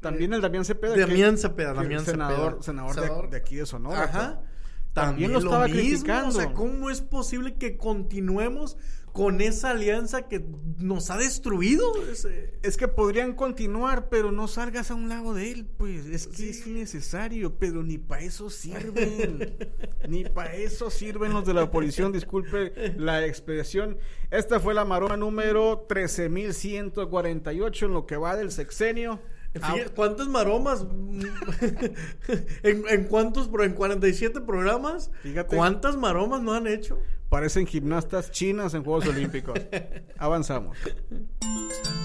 También 0.00 0.32
el 0.34 0.40
Damián 0.40 0.64
Cepeda. 0.64 0.96
Damián 0.96 1.32
que- 1.36 1.40
Cepeda, 1.42 1.72
que 1.72 1.78
Damián 1.82 2.04
senador, 2.04 2.36
Cepeda. 2.52 2.62
senador 2.62 2.94
de- 2.94 3.00
Senador. 3.02 3.30
De, 3.30 3.36
aquí 3.36 3.56
de 3.56 3.66
Sonora. 3.66 4.04
Ajá. 4.04 4.40
pues. 4.40 4.56
También 4.92 5.32
lo 5.32 5.40
estaba 5.40 5.66
criticando. 5.66 6.28
O 6.28 6.32
sea, 6.32 6.52
¿cómo 6.54 6.88
es 6.90 7.02
posible 7.02 7.54
que 7.56 7.76
continuemos 7.76 8.78
con 9.16 9.40
esa 9.40 9.70
alianza 9.70 10.28
que 10.28 10.44
nos 10.78 11.08
ha 11.10 11.16
destruido? 11.16 11.90
Ese- 12.12 12.52
Es 12.62 12.76
que 12.76 12.86
podrían 12.86 13.32
continuar, 13.34 14.10
pero 14.10 14.30
no 14.30 14.46
salgas 14.46 14.90
a 14.90 14.94
un 14.94 15.08
lado 15.08 15.32
de 15.32 15.50
él, 15.52 15.64
pues. 15.78 16.04
Es 16.04 16.26
que 16.26 16.50
es 16.50 16.66
innecesario, 16.66 17.54
pero 17.58 17.82
ni 17.82 17.96
para 17.96 18.20
eso 18.22 18.50
sirven. 18.50 19.56
ni 20.08 20.24
para 20.24 20.54
eso 20.54 20.90
sirven 20.90 21.32
los 21.32 21.46
de 21.46 21.54
la 21.54 21.62
oposición, 21.64 22.12
disculpe 22.12 22.92
la 22.98 23.24
expresión. 23.24 23.96
Esta 24.30 24.60
fue 24.60 24.74
la 24.74 24.84
maroma 24.84 25.16
número 25.16 25.86
13.148 25.88 27.86
en 27.86 27.92
lo 27.94 28.04
que 28.06 28.16
va 28.18 28.36
del 28.36 28.50
sexenio. 28.50 29.18
Fíjate, 29.60 29.90
¿Cuántas 29.94 30.28
maromas? 30.28 30.84
¿En, 32.62 32.84
en 32.88 33.04
cuántos? 33.04 33.48
pro- 33.48 33.64
¿En 33.64 33.72
47 33.74 34.40
programas? 34.42 35.10
Fíjate. 35.22 35.56
¿Cuántas 35.56 35.96
maromas 35.96 36.42
no 36.42 36.52
han 36.54 36.66
hecho? 36.66 36.98
Parecen 37.28 37.66
gimnastas 37.66 38.30
chinas 38.30 38.74
en 38.74 38.84
Juegos 38.84 39.06
Olímpicos. 39.06 39.58
Avanzamos. 40.18 40.76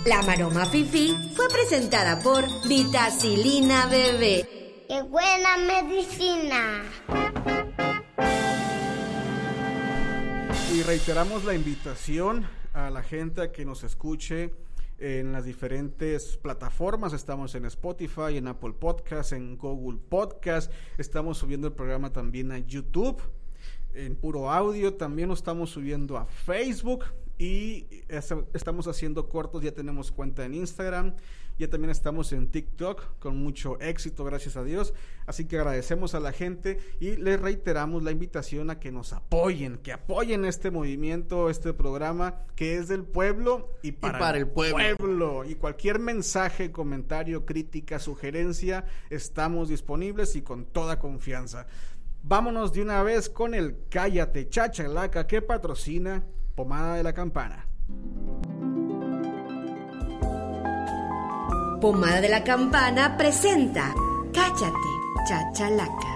La 0.06 0.22
maroma 0.24 0.66
fifi 0.66 1.16
fue 1.36 1.48
presentada 1.50 2.20
por 2.22 2.44
Vitacilina 2.68 3.86
Bebé. 3.88 4.48
¡Qué 4.88 5.02
buena 5.04 5.58
medicina! 5.58 6.82
Y 10.74 10.84
reiteramos 10.84 11.44
la 11.44 11.54
invitación 11.54 12.48
a 12.74 12.90
la 12.90 13.04
gente 13.04 13.42
a 13.42 13.52
que 13.52 13.66
nos 13.66 13.84
escuche 13.84 14.54
en 15.02 15.32
las 15.32 15.46
diferentes 15.46 16.38
plataformas. 16.38 17.12
Estamos 17.14 17.56
en 17.56 17.66
Spotify, 17.66 18.38
en 18.38 18.48
Apple 18.48 18.74
Podcast, 18.74 19.34
en 19.34 19.58
Google 19.58 20.00
Podcast. 20.10 20.72
Estamos 21.00 21.40
subiendo 21.40 21.68
el 21.68 21.74
programa 21.74 22.14
también 22.14 22.52
a 22.52 22.60
YouTube, 22.60 23.20
en 23.96 24.16
puro 24.16 24.52
audio. 24.52 24.94
También 24.94 25.30
lo 25.30 25.34
estamos 25.34 25.72
subiendo 25.72 26.18
a 26.18 26.26
Facebook. 26.26 27.06
Y 27.42 27.88
es- 28.08 28.32
estamos 28.54 28.88
haciendo 28.88 29.28
cortos, 29.28 29.64
ya 29.64 29.72
tenemos 29.72 30.12
cuenta 30.12 30.46
en 30.46 30.54
Instagram, 30.54 31.16
ya 31.58 31.68
también 31.72 31.90
estamos 31.90 32.32
en 32.34 32.48
TikTok 32.52 33.18
con 33.18 33.36
mucho 33.38 33.80
éxito, 33.82 34.24
gracias 34.24 34.58
a 34.58 34.64
Dios. 34.64 34.94
Así 35.26 35.46
que 35.46 35.58
agradecemos 35.58 36.14
a 36.14 36.20
la 36.20 36.34
gente 36.34 36.78
y 37.00 37.16
les 37.16 37.42
reiteramos 37.42 38.04
la 38.04 38.12
invitación 38.12 38.70
a 38.70 38.80
que 38.80 38.92
nos 38.92 39.12
apoyen, 39.14 39.78
que 39.78 39.92
apoyen 39.92 40.46
este 40.46 40.70
movimiento, 40.70 41.50
este 41.50 41.74
programa 41.74 42.44
que 42.56 42.76
es 42.76 42.88
del 42.88 43.06
pueblo 43.06 43.72
y 43.82 43.94
para, 43.94 44.20
para 44.20 44.38
el 44.38 44.48
pueblo. 44.48 44.78
pueblo. 44.98 45.44
Y 45.44 45.56
cualquier 45.56 45.98
mensaje, 45.98 46.72
comentario, 46.72 47.48
crítica, 47.48 47.98
sugerencia, 47.98 48.86
estamos 49.10 49.68
disponibles 49.68 50.36
y 50.36 50.44
con 50.44 50.66
toda 50.66 51.00
confianza. 51.00 51.66
Vámonos 52.22 52.72
de 52.72 52.84
una 52.84 53.02
vez 53.02 53.32
con 53.32 53.56
el 53.56 53.78
Cállate 53.90 54.48
Chachalaca 54.48 55.26
que 55.26 55.42
patrocina 55.42 56.24
Pomada 56.56 56.96
de 56.96 57.04
la 57.04 57.14
Campana. 57.14 57.66
Pomada 61.80 62.22
de 62.22 62.30
la 62.30 62.44
Campana 62.44 63.18
presenta 63.18 63.94
Cállate, 64.34 64.90
Chachalaca. 65.28 66.12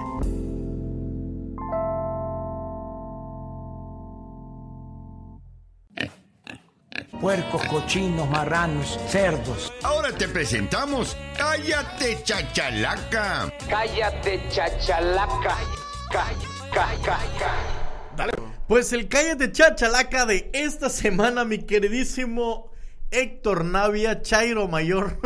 Puercos, 7.20 7.63
cochinos, 7.65 8.30
marranos, 8.30 9.00
cerdos. 9.08 9.74
Ahora 9.84 10.12
te 10.12 10.27
presentamos 10.27 11.18
Cállate 11.38 12.22
Chachalaca. 12.24 13.51
Cállate, 13.68 14.42
chachalaca. 14.50 15.58
Pues 18.67 18.91
el 18.93 19.07
cállate 19.07 19.51
chachalaca 19.51 20.25
de 20.25 20.50
esta 20.53 20.89
semana, 20.89 21.45
mi 21.45 21.60
queridísimo 21.60 22.72
Héctor 23.12 23.63
Navia, 23.63 24.22
Chairo 24.24 24.67
Mayor, 24.67 25.19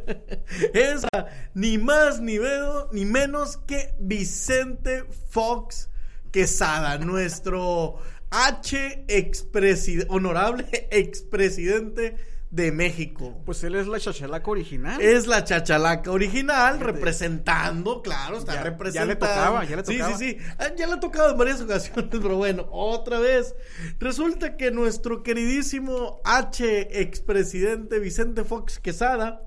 es 0.74 1.06
ni 1.54 1.78
más 1.78 2.20
ni, 2.20 2.38
menos- 2.38 2.88
ni 2.92 3.06
menos 3.06 3.56
que 3.56 3.94
Vicente 3.98 5.04
Fox 5.30 5.88
Quesada, 6.30 6.98
nuestro 6.98 7.96
H 8.30 9.04
expresidente, 9.08 10.06
honorable 10.10 10.66
expresidente 10.90 12.16
de 12.54 12.70
México. 12.70 13.42
Pues 13.44 13.64
él 13.64 13.74
es 13.74 13.88
la 13.88 13.98
Chachalaca 13.98 14.48
original. 14.50 15.00
Es 15.00 15.26
la 15.26 15.42
chachalaca 15.42 16.12
original, 16.12 16.78
representando, 16.78 18.00
claro, 18.00 18.38
está 18.38 18.52
Ya- 18.52 18.58
ya 18.58 18.64
le 18.64 18.70
representando. 18.70 19.18
tocaba, 19.26 19.64
ya 19.64 19.76
le 19.76 19.84
Sí, 19.84 19.98
tocaba. 19.98 20.16
sí, 20.18 20.30
sí. 20.30 20.38
Ah, 20.58 20.68
Ya 20.76 20.86
le 20.86 20.92
ha 20.92 21.00
tocado 21.00 21.32
en 21.32 21.38
varias 21.38 21.60
ocasiones, 21.62 22.04
pero 22.10 22.36
bueno, 22.36 22.68
otra 22.70 23.18
vez. 23.18 23.56
Resulta 23.98 24.56
que 24.56 24.70
nuestro 24.70 25.22
queridísimo 25.24 26.20
H 26.24 27.00
expresidente 27.00 27.98
Vicente 27.98 28.44
Fox 28.44 28.78
Quesada 28.78 29.40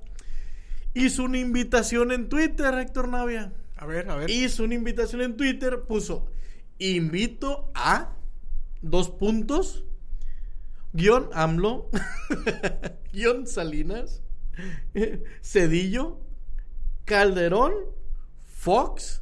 hizo 0.94 1.24
una 1.24 1.38
invitación 1.38 2.12
en 2.12 2.28
Twitter, 2.28 2.74
Héctor 2.74 3.08
Navia. 3.08 3.54
A 3.78 3.86
ver, 3.86 4.10
a 4.10 4.16
ver. 4.18 4.30
Hizo 4.30 4.64
una 4.66 4.74
invitación 4.76 5.22
en 5.22 5.38
Twitter, 5.38 5.84
puso 5.88 6.30
invito 6.80 7.72
a 7.74 8.16
dos 8.82 9.10
puntos 9.10 9.86
guion 10.94 11.30
AMLO 11.34 11.90
guion 13.14 13.48
Salinas 13.48 14.22
Cedillo 15.42 16.20
Calderón 17.06 17.74
Fox 18.48 19.22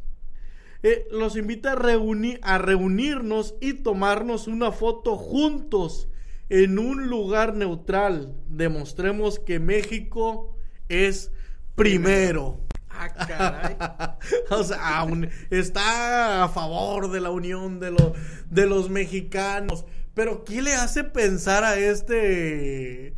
eh, 0.83 1.07
los 1.11 1.35
invita 1.35 1.71
a, 1.73 1.75
reuni- 1.75 2.39
a 2.43 2.57
reunirnos 2.59 3.55
y 3.59 3.73
tomarnos 3.73 4.47
una 4.47 4.71
foto 4.71 5.17
juntos 5.17 6.07
en 6.49 6.77
un 6.77 7.07
lugar 7.07 7.55
neutral. 7.55 8.35
Demostremos 8.49 9.39
que 9.39 9.59
México 9.59 10.55
es 10.87 11.31
primero. 11.73 12.61
Ah, 12.91 13.09
caray. 13.11 13.77
o 14.51 14.63
sea, 14.63 15.07
está 15.49 16.43
a 16.43 16.49
favor 16.49 17.09
de 17.09 17.19
la 17.19 17.31
unión 17.31 17.79
de, 17.79 17.91
de 18.51 18.67
los 18.67 18.91
mexicanos. 18.91 19.85
Pero 20.15 20.43
¿qué 20.45 20.61
le 20.61 20.73
hace 20.73 21.03
pensar 21.03 21.63
a 21.63 21.77
este 21.77 23.13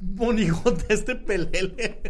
monigote, 0.00 0.84
a 0.90 0.94
este 0.94 1.14
pelele? 1.14 2.02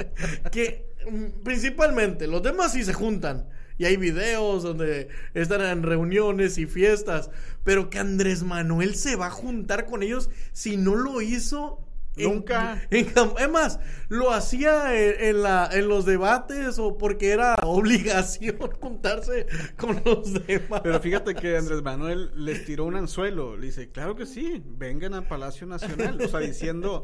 que 0.52 0.94
mm, 1.10 1.42
principalmente 1.44 2.26
los 2.26 2.42
demás 2.42 2.72
sí 2.72 2.84
se 2.84 2.94
juntan. 2.94 3.48
Y 3.78 3.84
hay 3.84 3.96
videos 3.96 4.62
donde 4.62 5.08
están 5.34 5.60
en 5.62 5.82
reuniones 5.82 6.56
y 6.58 6.66
fiestas. 6.66 7.30
Pero 7.64 7.90
que 7.90 7.98
Andrés 7.98 8.44
Manuel 8.44 8.94
se 8.94 9.16
va 9.16 9.26
a 9.26 9.30
juntar 9.30 9.86
con 9.86 10.02
ellos 10.02 10.30
si 10.52 10.76
no 10.76 10.94
lo 10.94 11.20
hizo 11.20 11.84
Nunca. 12.16 12.82
en 12.90 13.06
es 13.38 13.50
más, 13.50 13.80
lo 14.08 14.32
hacía 14.32 14.94
en, 14.94 15.28
en 15.28 15.42
la, 15.42 15.68
en 15.72 15.88
los 15.88 16.04
debates 16.04 16.78
o 16.78 16.98
porque 16.98 17.30
era 17.30 17.54
obligación 17.62 18.56
juntarse 18.80 19.46
con 19.76 20.02
los 20.04 20.32
demás. 20.46 20.80
Pero 20.82 21.00
fíjate 21.00 21.34
que 21.34 21.56
Andrés 21.56 21.82
Manuel 21.82 22.30
les 22.34 22.64
tiró 22.64 22.84
un 22.84 22.96
anzuelo. 22.96 23.56
Le 23.56 23.66
dice, 23.66 23.90
claro 23.90 24.14
que 24.16 24.26
sí, 24.26 24.62
vengan 24.64 25.14
a 25.14 25.28
Palacio 25.28 25.66
Nacional. 25.66 26.20
O 26.20 26.28
sea, 26.28 26.40
diciendo, 26.40 27.02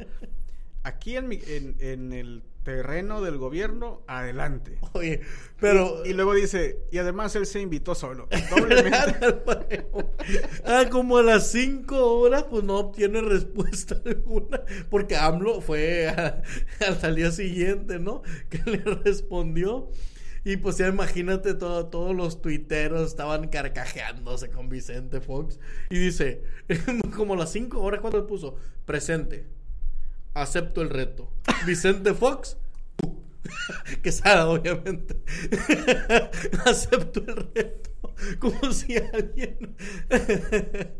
aquí 0.83 1.17
en, 1.17 1.29
mi- 1.29 1.41
en, 1.47 1.77
en 1.81 2.13
el 2.13 2.43
terreno 2.63 3.23
del 3.23 3.39
gobierno, 3.39 4.03
adelante. 4.07 4.79
Oye, 4.93 5.23
pero... 5.59 6.05
Y, 6.05 6.11
y 6.11 6.13
luego 6.13 6.35
dice, 6.35 6.81
y 6.93 6.99
además 6.99 7.35
él 7.37 7.47
se 7.47 7.61
invitó 7.61 7.95
solo. 7.95 8.29
Doblemente. 8.51 9.47
ah, 10.67 10.85
como 10.91 11.19
a 11.19 11.23
las 11.23 11.51
5 11.51 11.97
horas, 12.21 12.45
pues 12.51 12.65
no 12.65 12.77
obtiene 12.79 13.21
respuesta 13.23 13.97
alguna. 14.07 14.63
Porque 14.91 15.17
AMLO 15.17 15.61
fue 15.61 16.09
a- 16.09 16.43
hasta 16.89 17.09
el 17.09 17.17
día 17.17 17.31
siguiente, 17.33 17.99
¿no? 17.99 18.23
Que 18.51 18.59
le 18.71 18.79
respondió. 18.79 19.89
Y 20.45 20.57
pues 20.59 20.77
ya 20.79 20.89
imagínate, 20.89 21.55
todo- 21.55 21.87
todos 21.87 22.15
los 22.15 22.41
tuiteros 22.43 23.09
estaban 23.09 23.49
carcajeándose 23.49 24.51
con 24.51 24.69
Vicente 24.69 25.21
Fox. 25.21 25.59
Y 25.91 25.99
dice, 25.99 26.43
como 27.17 27.35
a 27.35 27.37
las 27.39 27.53
5 27.53 27.81
horas, 27.81 28.01
cuando 28.01 28.27
puso, 28.27 28.57
presente, 28.85 29.47
acepto 30.35 30.83
el 30.83 30.91
reto. 30.91 31.33
Vicente 31.67 32.15
Fox, 32.15 32.57
tú. 32.97 33.23
Quesada, 34.03 34.49
obviamente. 34.49 35.23
Acepto 36.65 37.21
el 37.21 37.49
reto. 37.55 37.91
Como 38.39 38.73
si 38.73 38.97
alguien. 38.97 39.77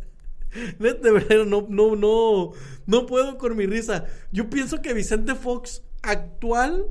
De 0.79 1.13
verdad, 1.13 1.45
no, 1.45 1.67
no, 1.69 1.95
no, 1.95 2.53
no 2.87 3.07
puedo 3.07 3.37
con 3.39 3.57
mi 3.57 3.67
risa. 3.67 4.07
Yo 4.33 4.49
pienso 4.49 4.81
que 4.81 4.95
Vicente 4.95 5.35
Fox 5.35 5.83
actual 6.03 6.87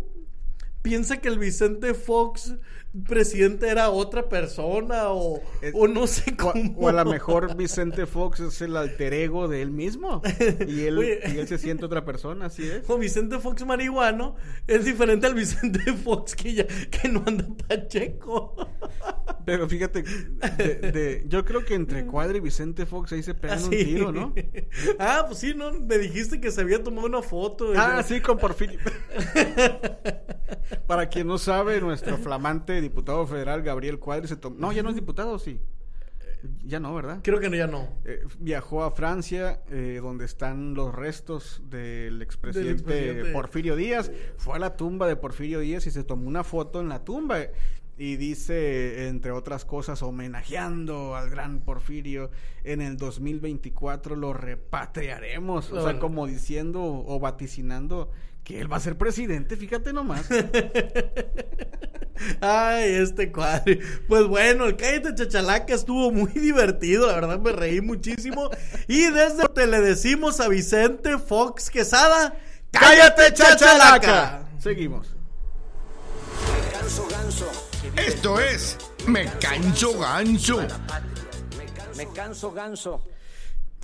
piensa 0.87 1.17
que 1.17 1.27
el 1.27 1.37
Vicente 1.39 1.93
Fox 1.93 2.55
presidente 3.07 3.67
era 3.67 3.89
otra 3.89 4.27
persona 4.29 5.09
o, 5.11 5.41
Es- 5.61 5.73
o 5.75 5.87
no 5.87 6.07
sé 6.07 6.31
O, 6.33 6.37
cómo. 6.37 6.75
o 6.79 6.87
a 6.87 6.93
lo 6.93 7.05
mejor 7.05 7.55
Vicente 7.55 8.05
Fox 8.05 8.39
es 8.39 8.61
el 8.61 8.75
alter 8.77 9.13
ego 9.13 9.47
de 9.47 9.61
él 9.61 9.71
mismo. 9.71 10.21
Y 10.67 10.81
él, 10.85 10.97
Oye. 10.97 11.19
y 11.27 11.37
él 11.37 11.47
se 11.47 11.57
siente 11.57 11.85
otra 11.85 12.05
persona, 12.05 12.45
así 12.45 12.63
es. 12.67 12.89
O 12.89 12.97
Vicente 12.97 13.37
Fox 13.39 13.65
marihuano 13.65 14.35
es 14.65 14.85
diferente 14.85 15.27
al 15.27 15.33
Vicente 15.35 15.79
Fox 16.03 16.35
que 16.35 16.53
ya 16.53 16.65
que 16.65 17.09
no 17.09 17.21
anda 17.27 17.45
pacheco. 17.67 18.55
Pero 19.45 19.67
fíjate, 19.69 20.03
de- 20.03 20.91
de- 20.91 21.23
yo 21.27 21.43
creo 21.45 21.63
que 21.63 21.73
entre 21.75 22.05
Cuadra 22.05 22.37
y 22.37 22.41
Vicente 22.41 22.85
Fox 22.85 23.13
ahí 23.13 23.23
se 23.23 23.33
pegan 23.33 23.59
un 23.63 23.73
Así. 23.73 23.85
tiro, 23.85 24.11
¿no? 24.11 24.33
Ah, 24.99 25.23
pues 25.27 25.39
sí, 25.39 25.53
¿no? 25.55 25.71
Me 25.73 25.97
dijiste 25.97 26.39
que 26.41 26.51
se 26.51 26.61
había 26.61 26.83
tomado 26.83 27.07
una 27.07 27.21
foto. 27.21 27.71
Ah, 27.75 28.03
sí, 28.03 28.19
con 28.21 28.37
Porfirio. 28.37 28.79
Para 30.85 31.07
quien 31.09 31.27
no 31.27 31.37
sabe, 31.37 31.79
nuestro 31.81 32.17
flamante 32.17 32.81
diputado 32.81 33.25
federal 33.27 33.61
Gabriel 33.61 33.99
Cuadri 33.99 34.27
se 34.27 34.35
tomó... 34.35 34.55
No, 34.59 34.71
ya 34.71 34.83
no 34.83 34.89
es 34.89 34.95
diputado, 34.95 35.37
sí. 35.39 35.59
Ya 36.63 36.79
no, 36.79 36.93
¿verdad? 36.93 37.19
Creo 37.23 37.39
que 37.39 37.49
no, 37.49 37.55
ya 37.55 37.67
no. 37.67 37.87
Eh, 38.05 38.23
viajó 38.39 38.83
a 38.83 38.91
Francia, 38.91 39.61
eh, 39.69 39.99
donde 40.01 40.25
están 40.25 40.75
los 40.75 40.93
restos 40.93 41.61
del 41.69 42.21
expresidente, 42.21 42.83
Del 42.83 42.99
expresidente. 43.03 43.31
Porfirio 43.31 43.75
Díaz. 43.75 44.11
Fue 44.37 44.55
a 44.55 44.59
la 44.59 44.77
tumba 44.77 45.07
de 45.07 45.15
Porfirio 45.15 45.59
Díaz 45.59 45.87
y 45.87 45.91
se 45.91 46.03
tomó 46.03 46.27
una 46.27 46.43
foto 46.43 46.79
en 46.79 46.89
la 46.89 47.03
tumba. 47.03 47.39
Y 47.99 48.15
dice, 48.17 49.07
entre 49.07 49.31
otras 49.31 49.65
cosas, 49.65 50.03
homenajeando 50.03 51.15
al 51.15 51.29
gran 51.31 51.61
Porfirio, 51.61 52.29
en 52.63 52.81
el 52.81 52.97
2024 52.97 54.15
lo 54.15 54.33
repatriaremos. 54.33 55.71
O 55.71 55.75
sea, 55.75 55.83
Órale. 55.83 55.99
como 55.99 56.27
diciendo 56.27 56.81
o 56.83 57.19
vaticinando 57.19 58.11
que 58.43 58.61
él 58.61 58.71
va 58.71 58.77
a 58.77 58.81
ser 58.81 58.97
presidente, 58.97 59.57
fíjate 59.57 59.93
nomás. 59.93 60.29
Ay, 62.41 62.93
este 62.93 63.31
cuadri. 63.31 63.79
Pues 64.07 64.25
bueno, 64.27 64.65
el 64.65 64.75
Cállate 64.75 65.15
Chachalaca 65.15 65.73
estuvo 65.73 66.11
muy 66.11 66.31
divertido, 66.31 67.07
la 67.07 67.15
verdad 67.15 67.39
me 67.39 67.51
reí 67.51 67.81
muchísimo. 67.81 68.49
Y 68.87 69.09
desde 69.09 69.47
te 69.49 69.67
le 69.67 69.81
decimos 69.81 70.39
a 70.39 70.47
Vicente 70.47 71.17
Fox 71.17 71.69
Quesada, 71.69 72.35
¡Cállate 72.71 73.33
Chachalaca! 73.33 74.47
Seguimos. 74.59 75.13
Esto 77.95 78.39
es 78.39 78.77
Me 79.07 79.25
Canso 79.39 79.97
Ganso. 79.99 80.59
Me 81.95 82.07
canso 82.13 82.51
ganso. 82.51 83.03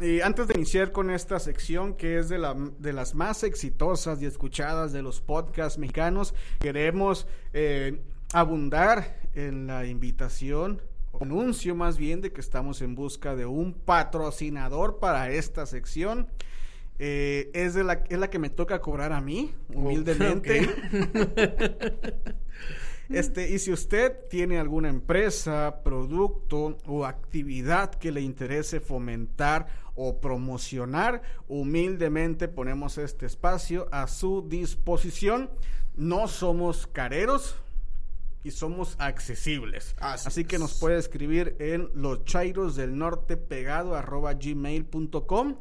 Y 0.02 0.22
antes 0.22 0.48
de 0.48 0.56
iniciar 0.56 0.92
con 0.92 1.10
esta 1.10 1.40
sección, 1.40 1.94
que 1.96 2.20
es 2.20 2.30
de, 2.30 2.38
la- 2.38 2.56
de 2.80 2.94
las 2.94 3.16
más 3.16 3.44
exitosas 3.44 4.22
y 4.22 4.26
escuchadas 4.26 4.92
de 4.94 5.02
los 5.02 5.22
podcasts 5.22 5.78
mexicanos, 5.80 6.34
queremos 6.60 7.26
eh, 7.54 8.02
abundar 8.34 9.20
en 9.34 9.68
la 9.68 9.86
invitación, 9.86 10.82
o 11.12 11.24
anuncio 11.24 11.74
más 11.76 11.98
bien, 11.98 12.22
de 12.22 12.32
que 12.32 12.42
estamos 12.42 12.82
en 12.82 12.96
busca 12.96 13.36
de 13.36 13.46
un 13.46 13.74
patrocinador 13.74 15.00
para 15.00 15.30
esta 15.32 15.66
sección. 15.66 16.28
Eh, 17.00 17.50
es, 17.56 17.74
de 17.74 17.84
la, 17.84 18.04
es 18.10 18.20
la 18.20 18.30
que 18.30 18.38
me 18.40 18.50
toca 18.52 18.80
cobrar 18.82 19.12
a 19.14 19.22
mí, 19.22 19.54
humildemente. 19.74 20.70
Este, 23.10 23.50
y 23.50 23.60
si 23.60 23.72
usted 23.72 24.14
tiene 24.30 24.60
alguna 24.60 24.90
empresa, 24.90 25.82
producto 25.84 26.78
o 26.86 27.06
actividad 27.06 27.94
que 27.96 28.12
le 28.12 28.22
interese 28.22 28.80
fomentar 28.80 29.68
o 29.96 30.20
promocionar, 30.20 31.22
humildemente 31.48 32.48
ponemos 32.48 32.98
este 32.98 33.26
espacio 33.26 33.88
a 33.92 34.08
su 34.08 34.48
disposición. 34.48 35.50
No 35.96 36.28
somos 36.28 36.88
careros 36.88 37.56
y 38.44 38.52
somos 38.52 38.96
accesibles. 39.00 39.96
Así 40.00 40.28
Así, 40.28 40.46
que 40.46 40.56
es. 40.56 40.62
nos 40.62 40.80
puede 40.80 40.98
escribir 40.98 41.56
en 41.60 41.90
los 41.94 42.26
chairos 42.26 42.76
del 42.76 42.98
norte 42.98 43.38
pegado 43.38 43.96
arroba 43.96 44.34
gmail.com 44.34 45.58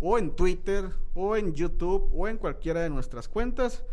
o 0.00 0.18
en 0.18 0.36
Twitter 0.36 0.90
o 1.14 1.36
en 1.36 1.54
YouTube 1.54 2.10
o 2.14 2.28
en 2.28 2.36
cualquiera 2.38 2.80
de 2.82 2.90
nuestras 2.90 3.28
cuentas. 3.28 3.84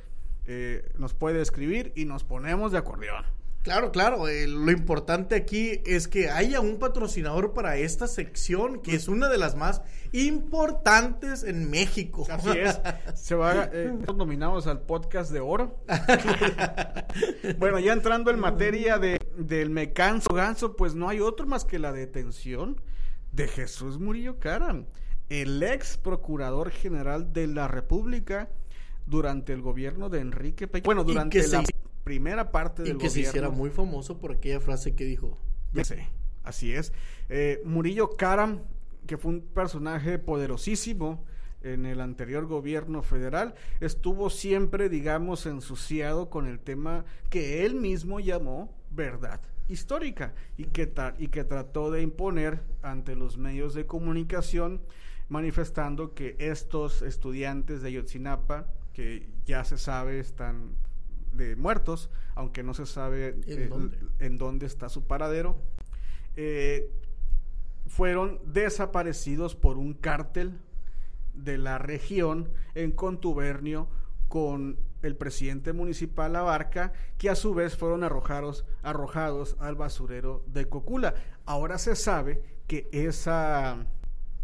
Eh, 0.45 0.91
nos 0.97 1.13
puede 1.13 1.41
escribir 1.41 1.93
y 1.95 2.05
nos 2.05 2.23
ponemos 2.23 2.71
de 2.71 2.77
acordeón. 2.77 3.25
Claro, 3.63 3.93
claro. 3.93 4.27
eh, 4.27 4.45
lo 4.45 4.71
importante 4.71 5.35
aquí 5.35 5.81
es 5.85 6.09
que 6.09 6.29
haya 6.29 6.59
un 6.59 6.79
patrocinador 6.79 7.53
para 7.53 7.77
esta 7.77 8.07
sección, 8.07 8.81
que 8.81 8.93
es 8.93 9.07
una 9.07 9.29
de 9.29 9.38
las 9.38 9.55
más 9.55 9.81
importantes 10.12 11.43
en 11.43 11.69
México. 11.69 12.27
Así 12.29 12.50
es. 12.50 12.81
Se 13.15 13.35
va 13.35 13.69
eh, 13.71 13.97
nominados 14.13 14.67
al 14.67 14.81
podcast 14.81 15.31
de 15.31 15.39
oro. 15.39 15.77
bueno, 17.57 17.79
ya 17.79 17.94
entrando 17.94 18.31
en 18.31 18.39
materia 18.39 19.00
de, 19.00 19.18
del 19.37 19.70
me 19.70 19.94
canso 19.94 20.33
ganso, 20.33 20.75
pues 20.75 20.94
no 20.94 21.07
hay 21.07 21.22
otro 21.22 21.48
más 21.48 21.63
que 21.63 21.79
la 21.79 21.94
detención 21.94 22.81
de 23.31 23.48
Jesús 23.48 23.98
Murillo 23.98 24.39
Caram, 24.39 24.87
el 25.29 25.63
ex 25.63 25.98
procurador 25.98 26.70
general 26.70 27.31
de 27.31 27.48
la 27.48 27.70
República 27.70 28.50
durante 29.05 29.53
el 29.53 29.61
gobierno 29.61 30.09
de 30.09 30.20
Enrique 30.20 30.68
Peña. 30.68 30.83
Bueno, 30.85 31.01
Y 31.01 31.05
durante 31.05 31.42
se 31.44 31.57
la 31.57 31.63
primera 32.03 32.51
parte 32.51 32.83
y 32.83 32.85
del 32.85 32.98
que 32.98 33.09
se 33.09 33.20
gobierno. 33.20 33.29
hiciera 33.29 33.50
muy 33.50 33.70
famoso 33.70 34.20
por 34.20 34.31
aquella 34.31 34.59
frase 34.59 34.96
que 34.96 35.05
dijo. 35.05 35.37
Ya 35.74 35.83
sé, 35.83 36.07
así 36.44 36.74
es. 36.74 36.94
Eh, 37.29 37.61
Murillo 37.66 38.16
Karam, 38.18 38.61
que 39.07 39.18
fue 39.18 39.31
un 39.31 39.42
personaje 39.42 40.20
poderosísimo 40.20 41.25
en 41.61 41.85
el 41.85 42.01
anterior 42.01 42.46
gobierno 42.46 43.01
federal, 43.03 43.55
estuvo 43.79 44.29
siempre, 44.29 44.89
digamos, 44.89 45.46
ensuciado 45.46 46.29
con 46.29 46.46
el 46.46 46.59
tema 46.59 47.05
que 47.29 47.66
él 47.66 47.75
mismo 47.75 48.20
llamó 48.20 48.74
verdad 48.92 49.39
histórica 49.70 50.33
y 50.57 50.66
que, 50.66 50.94
tra- 50.94 51.16
y 51.18 51.29
que 51.29 51.46
trató 51.46 51.89
de 51.89 52.01
imponer 52.01 52.61
ante 52.81 53.16
los 53.16 53.37
medios 53.37 53.74
de 53.74 53.85
comunicación 53.85 54.81
manifestando 55.29 56.13
que 56.13 56.35
estos 56.37 57.01
estudiantes 57.01 57.81
de 57.81 57.87
Ayotzinapa, 57.87 58.68
que 58.94 59.29
ya 59.46 59.64
se 59.66 59.77
sabe 59.77 60.20
están 60.20 60.75
de 61.32 61.56
muertos, 61.56 62.10
aunque 62.36 62.64
no 62.64 62.74
se 62.74 62.86
sabe 62.86 63.29
¿En 63.48 63.62
eh, 63.62 63.68
dónde? 63.68 63.98
en 64.20 64.38
dónde 64.38 64.66
está 64.66 64.90
su 64.90 65.06
paradero, 65.06 65.58
eh, 66.36 66.92
fueron 67.88 68.40
desaparecidos 68.46 69.56
por 69.56 69.77
un 69.77 69.94
cártel 69.94 70.60
de 71.34 71.58
la 71.58 71.77
región 71.77 72.50
en 72.75 72.92
contubernio 72.92 73.90
con 74.27 74.77
el 75.01 75.16
presidente 75.16 75.74
municipal 75.74 76.36
Abarca, 76.36 76.94
que 77.18 77.29
a 77.29 77.36
su 77.36 77.53
vez 77.53 77.75
fueron 77.75 78.03
arrojados, 78.03 78.66
arrojados 78.82 79.58
al 79.60 79.75
basurero 79.75 80.44
de 80.48 80.70
Cocula. 80.70 81.14
Ahora 81.46 81.77
se 81.77 81.96
sabe 81.96 82.42
que 82.68 82.90
esa 82.92 83.86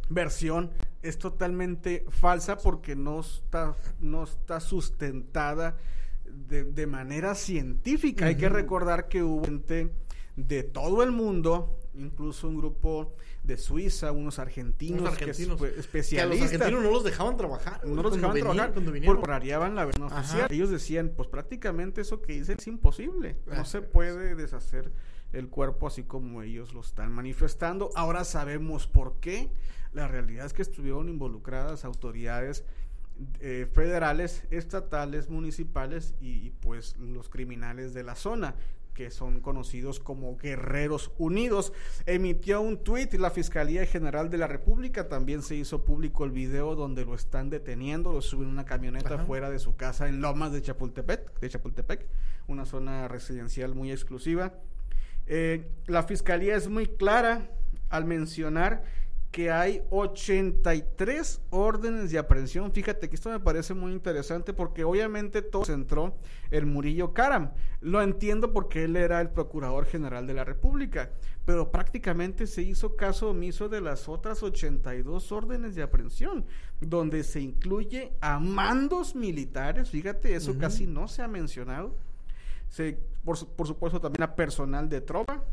versión 0.10 0.72
es 1.02 1.18
totalmente 1.18 2.06
falsa 2.10 2.58
porque 2.58 2.96
no 2.96 3.22
está, 3.22 3.76
no 4.00 4.24
está 4.24 4.60
sustentada 4.60 5.78
de, 6.26 6.64
de 6.66 6.88
manera 6.88 7.36
científica. 7.36 8.26
Hay 8.26 8.36
que 8.36 8.50
recordar 8.50 9.08
que 9.08 9.24
hubo 9.24 9.46
gente 9.46 9.92
de 10.36 10.64
todo 10.64 11.04
el 11.04 11.12
mundo, 11.12 11.80
incluso 11.94 12.48
un 12.48 12.58
grupo 12.58 13.16
de 13.44 13.58
Suiza, 13.58 14.12
unos 14.12 14.38
argentinos, 14.40 15.02
Unos 15.02 15.18
que 15.18 15.24
argentinos. 15.26 15.58
fue 15.58 15.70
Que 15.70 15.74
a 15.74 15.78
los 15.78 15.86
especialistas 15.86 16.52
argentinos 16.54 16.84
no 16.84 16.92
los 16.92 17.04
dejaban 17.04 17.38
trabajar. 17.38 17.86
no 17.86 18.02
los 18.04 18.14
dejaban 18.14 18.34
venían- 18.36 18.54
trabajar 18.56 18.74
cuando 18.74 18.92
vinieron. 18.92 19.22
variaban 19.22 19.76
la 19.76 19.86
oficial. 19.88 20.48
Ellos 20.52 20.70
decían, 20.70 21.12
pues 21.16 21.28
prácticamente 21.30 22.02
eso 22.02 22.22
que 22.22 22.34
dicen 22.34 22.58
es 22.60 22.68
imposible. 22.68 23.38
No 23.48 23.66
se 23.66 23.80
pues. 23.82 23.92
puede 23.92 24.36
deshacer 24.36 24.92
el 25.34 25.48
cuerpo 25.50 25.88
así 25.88 26.04
como 26.04 26.42
ellos 26.42 26.74
lo 26.74 26.82
están 26.82 27.12
manifestando. 27.12 27.90
Ahora 27.96 28.24
sabemos 28.24 28.88
por 28.88 29.20
qué. 29.20 29.52
La 29.94 30.08
realidad 30.08 30.46
es 30.46 30.54
que 30.54 30.62
estuvieron 30.62 31.10
involucradas 31.10 31.86
autoridades 31.86 32.64
eh, 33.42 33.68
federales, 33.74 34.46
estatales, 34.50 35.30
municipales 35.30 36.14
y, 36.22 36.28
y, 36.48 36.50
pues 36.62 36.96
los 36.98 37.28
criminales 37.28 37.94
de 37.94 38.04
la 38.04 38.16
zona 38.16 38.56
que 39.00 39.12
son 39.12 39.40
conocidos 39.40 40.02
como 40.02 40.36
Guerreros 40.36 41.12
Unidos. 41.18 41.72
Emitió 42.06 42.60
un 42.60 42.84
tuit 42.84 43.14
la 43.14 43.30
Fiscalía 43.30 43.86
General 43.86 44.30
de 44.30 44.38
la 44.38 44.46
República, 44.46 45.08
también 45.08 45.42
se 45.42 45.56
hizo 45.56 45.86
público 45.86 46.26
el 46.26 46.32
video 46.32 46.76
donde 46.76 47.06
lo 47.06 47.16
están 47.16 47.50
deteniendo, 47.50 48.12
lo 48.12 48.22
suben 48.22 48.50
en 48.50 48.56
una 48.56 48.66
camioneta 48.66 49.14
Ajá. 49.14 49.24
fuera 49.24 49.50
de 49.50 49.58
su 49.58 49.78
casa 49.78 50.10
en 50.10 50.20
Lomas 50.20 50.52
de 50.52 50.62
Chapultepec, 50.62 51.40
de 51.40 51.50
Chapultepec, 51.50 52.08
una 52.48 52.66
zona 52.66 53.08
residencial 53.08 53.74
muy 53.74 53.90
exclusiva. 53.90 54.52
Eh, 55.28 55.72
la 55.86 56.04
Fiscalía 56.04 56.58
es 56.58 56.68
muy 56.68 56.86
clara 56.86 57.52
al 57.88 58.04
mencionar 58.04 58.84
que 59.32 59.52
hay 59.52 59.84
83 59.92 61.42
órdenes 61.52 62.12
de 62.12 62.18
aprehensión. 62.18 62.72
Fíjate 62.72 63.10
que 63.10 63.16
esto 63.16 63.30
me 63.30 63.40
parece 63.40 63.76
muy 63.76 63.92
interesante 63.92 64.54
porque 64.54 64.84
obviamente 64.84 65.42
todo 65.44 65.66
se 65.66 65.74
centró 65.74 66.16
en 66.50 66.72
Murillo 66.72 67.14
Karam. 67.14 67.52
Lo 67.80 68.02
entiendo 68.02 68.52
porque 68.52 68.86
él 68.86 68.96
era 68.96 69.22
el 69.22 69.30
Procurador 69.30 69.86
General 69.86 70.26
de 70.26 70.34
la 70.34 70.46
República, 70.46 71.12
pero 71.46 71.72
prácticamente 71.72 72.48
se 72.48 72.64
hizo 72.64 72.96
caso 72.96 73.30
omiso 73.30 73.70
de 73.70 73.82
las 73.82 74.10
otras 74.10 74.42
82 74.42 75.32
órdenes 75.32 75.76
de 75.76 75.84
aprehensión, 75.84 76.46
donde 76.82 77.24
se 77.24 77.40
incluye 77.40 78.14
a 78.22 78.40
mandos 78.40 79.16
militares, 79.16 79.92
fíjate, 79.92 80.34
eso 80.34 80.58
casi 80.58 80.88
no 80.88 81.08
se 81.08 81.22
ha 81.22 81.28
mencionado. 81.28 81.96
Se, 82.70 82.98
por, 83.24 83.48
por 83.48 83.68
supuesto 83.68 84.02
también 84.02 84.24
a 84.24 84.36
personal 84.36 84.90
de 84.90 85.02
tropa, 85.02 85.44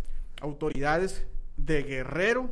autoridades 0.41 1.27
de 1.57 1.83
Guerrero, 1.83 2.51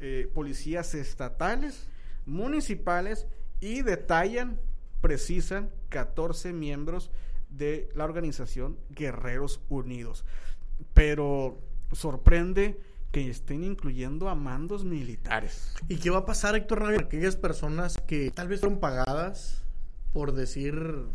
eh, 0.00 0.30
policías 0.34 0.94
estatales, 0.94 1.88
municipales 2.26 3.26
y 3.60 3.82
detallan, 3.82 4.58
precisan 5.00 5.70
14 5.88 6.52
miembros 6.52 7.10
de 7.48 7.88
la 7.94 8.04
organización 8.04 8.78
Guerreros 8.90 9.60
Unidos. 9.68 10.24
Pero 10.94 11.60
sorprende 11.92 12.80
que 13.12 13.28
estén 13.28 13.64
incluyendo 13.64 14.28
a 14.28 14.34
mandos 14.34 14.84
militares. 14.84 15.74
¿Y 15.88 15.96
qué 15.96 16.10
va 16.10 16.18
a 16.18 16.26
pasar, 16.26 16.54
Héctor 16.54 16.82
Navia? 16.82 17.00
Aquellas 17.00 17.36
personas 17.36 17.96
que 18.06 18.30
tal 18.30 18.48
vez 18.48 18.60
fueron 18.60 18.78
pagadas 18.78 19.60
por 20.12 20.32
decir, 20.32 21.06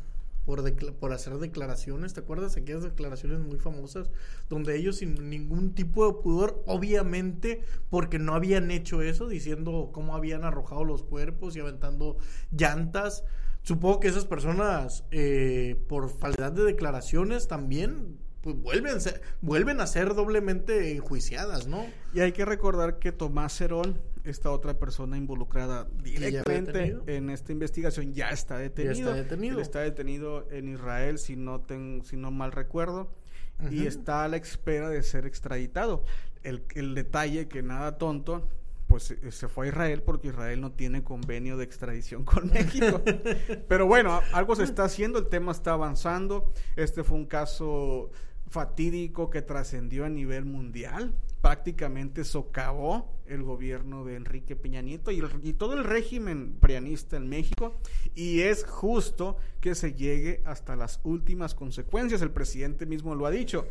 por, 0.46 0.64
por 0.96 1.14
hacer 1.14 1.38
declaraciones, 1.38 2.14
¿te 2.14 2.20
acuerdas? 2.20 2.56
Aquellas 2.56 2.84
declaraciones 2.84 3.40
muy 3.40 3.58
famosas, 3.58 4.10
donde 4.50 4.78
ellos 4.78 4.98
sin 4.98 5.30
ningún 5.30 5.74
tipo 5.74 6.06
de 6.08 6.22
pudor, 6.22 6.64
obviamente, 6.68 7.62
porque 7.90 8.20
no 8.20 8.36
habían 8.36 8.72
hecho 8.72 9.02
eso, 9.02 9.28
diciendo 9.28 9.90
cómo 9.92 10.16
habían 10.16 10.44
arrojado 10.44 10.84
los 10.84 11.04
cuerpos 11.04 11.56
y 11.56 11.60
aventando 11.60 12.18
llantas. 12.52 13.24
Supongo 13.64 14.00
que 14.00 14.10
esas 14.10 14.26
personas, 14.26 15.04
eh, 15.10 15.84
por 15.88 16.10
falsedad 16.10 16.52
de 16.52 16.64
declaraciones, 16.64 17.48
también 17.48 18.20
pues 18.42 18.56
vuelven, 18.62 19.00
vuelven 19.42 19.82
a 19.82 19.88
ser 19.88 20.14
doblemente 20.14 20.92
enjuiciadas, 20.92 21.66
¿no? 21.66 21.84
Y 22.14 22.20
hay 22.20 22.32
que 22.32 22.46
recordar 22.46 23.00
que 23.00 23.12
Tomás 23.12 23.58
Cerón, 23.58 24.00
esta 24.26 24.52
otra 24.52 24.78
persona 24.80 25.18
involucrada 25.18 25.88
ya 25.90 26.04
directamente 26.04 26.98
en 27.08 27.30
esta 27.30 27.52
investigación, 27.52 28.14
ya 28.14 28.30
está 28.30 28.58
detenido. 28.58 28.94
está 29.10 29.14
detenido. 29.14 29.56
Él 29.56 29.62
está 29.62 29.80
detenido 29.82 30.48
en 30.52 30.70
Israel, 30.70 31.18
si 31.20 31.36
no, 31.36 31.62
ten- 31.62 32.02
si 32.04 32.18
no 32.18 32.32
mal 32.32 32.52
recuerdo, 32.52 33.10
y 33.72 33.86
está 33.88 34.24
a 34.24 34.28
la 34.28 34.38
espera 34.38 34.90
de 34.90 35.02
ser 35.04 35.26
extraditado. 35.26 36.04
El, 36.44 36.64
el 36.76 36.94
detalle 36.96 37.48
que 37.48 37.64
nada 37.64 37.98
tonto, 37.98 38.50
pues 38.88 39.12
eh, 39.12 39.32
se 39.32 39.48
fue 39.48 39.66
a 39.66 39.70
Israel 39.70 40.04
porque 40.04 40.28
Israel 40.28 40.62
no 40.62 40.72
tiene 40.74 41.04
convenio 41.04 41.58
de 41.58 41.64
extradición 41.64 42.24
con 42.24 42.48
México. 42.54 43.02
Pero 43.68 43.88
bueno, 43.88 44.22
algo 44.34 44.56
se 44.56 44.64
está 44.64 44.84
haciendo, 44.84 45.18
el 45.20 45.28
tema 45.28 45.52
está 45.54 45.72
avanzando. 45.74 46.52
Este 46.76 47.04
fue 47.04 47.18
un 47.18 47.26
caso 47.26 48.12
fatídico 48.60 49.30
que 49.30 49.42
trascendió 49.42 50.06
a 50.06 50.10
nivel 50.10 50.46
mundial. 50.46 51.14
Prácticamente 51.42 52.24
socavó 52.24 53.12
el 53.28 53.44
gobierno 53.44 54.06
de 54.06 54.16
Enrique 54.16 54.56
Peña 54.56 54.82
Nieto 54.82 55.12
y, 55.12 55.20
el- 55.20 55.30
y 55.44 55.52
todo 55.54 55.74
el 55.74 55.84
régimen 55.84 56.56
prianista 56.62 57.18
en 57.18 57.28
México. 57.28 57.74
Y 58.16 58.40
es 58.42 58.64
justo 58.66 59.36
que 59.60 59.76
se 59.76 59.94
llegue 59.94 60.42
hasta 60.46 60.78
las 60.78 61.02
últimas 61.04 61.54
consecuencias. 61.54 62.22
El 62.22 62.32
presidente 62.32 62.86
mismo 62.86 63.14
lo 63.14 63.26
ha 63.26 63.32
dicho. 63.32 63.68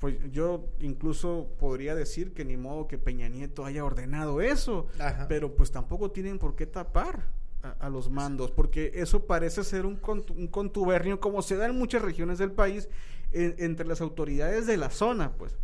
Pues 0.00 0.16
yo 0.32 0.64
incluso 0.80 1.48
podría 1.60 1.94
decir 1.94 2.32
que 2.32 2.44
ni 2.46 2.56
modo 2.56 2.88
que 2.88 2.96
Peña 2.98 3.28
Nieto 3.28 3.66
haya 3.66 3.84
ordenado 3.84 4.40
eso, 4.40 4.86
Ajá. 4.98 5.26
pero 5.28 5.54
pues 5.54 5.70
tampoco 5.70 6.10
tienen 6.10 6.38
por 6.38 6.56
qué 6.56 6.66
tapar 6.66 7.28
a, 7.62 7.70
a 7.86 7.88
los 7.90 8.10
mandos, 8.10 8.50
porque 8.50 8.90
eso 8.94 9.26
parece 9.26 9.62
ser 9.62 9.84
un, 9.86 10.00
un 10.36 10.48
contubernio 10.48 11.20
como 11.20 11.42
se 11.42 11.54
da 11.56 11.66
en 11.66 11.78
muchas 11.78 12.02
regiones 12.02 12.38
del 12.38 12.50
país 12.50 12.88
en- 13.32 13.54
entre 13.58 13.86
las 13.86 14.00
autoridades 14.00 14.66
de 14.66 14.76
la 14.76 14.90
zona, 14.90 15.32
pues. 15.32 15.56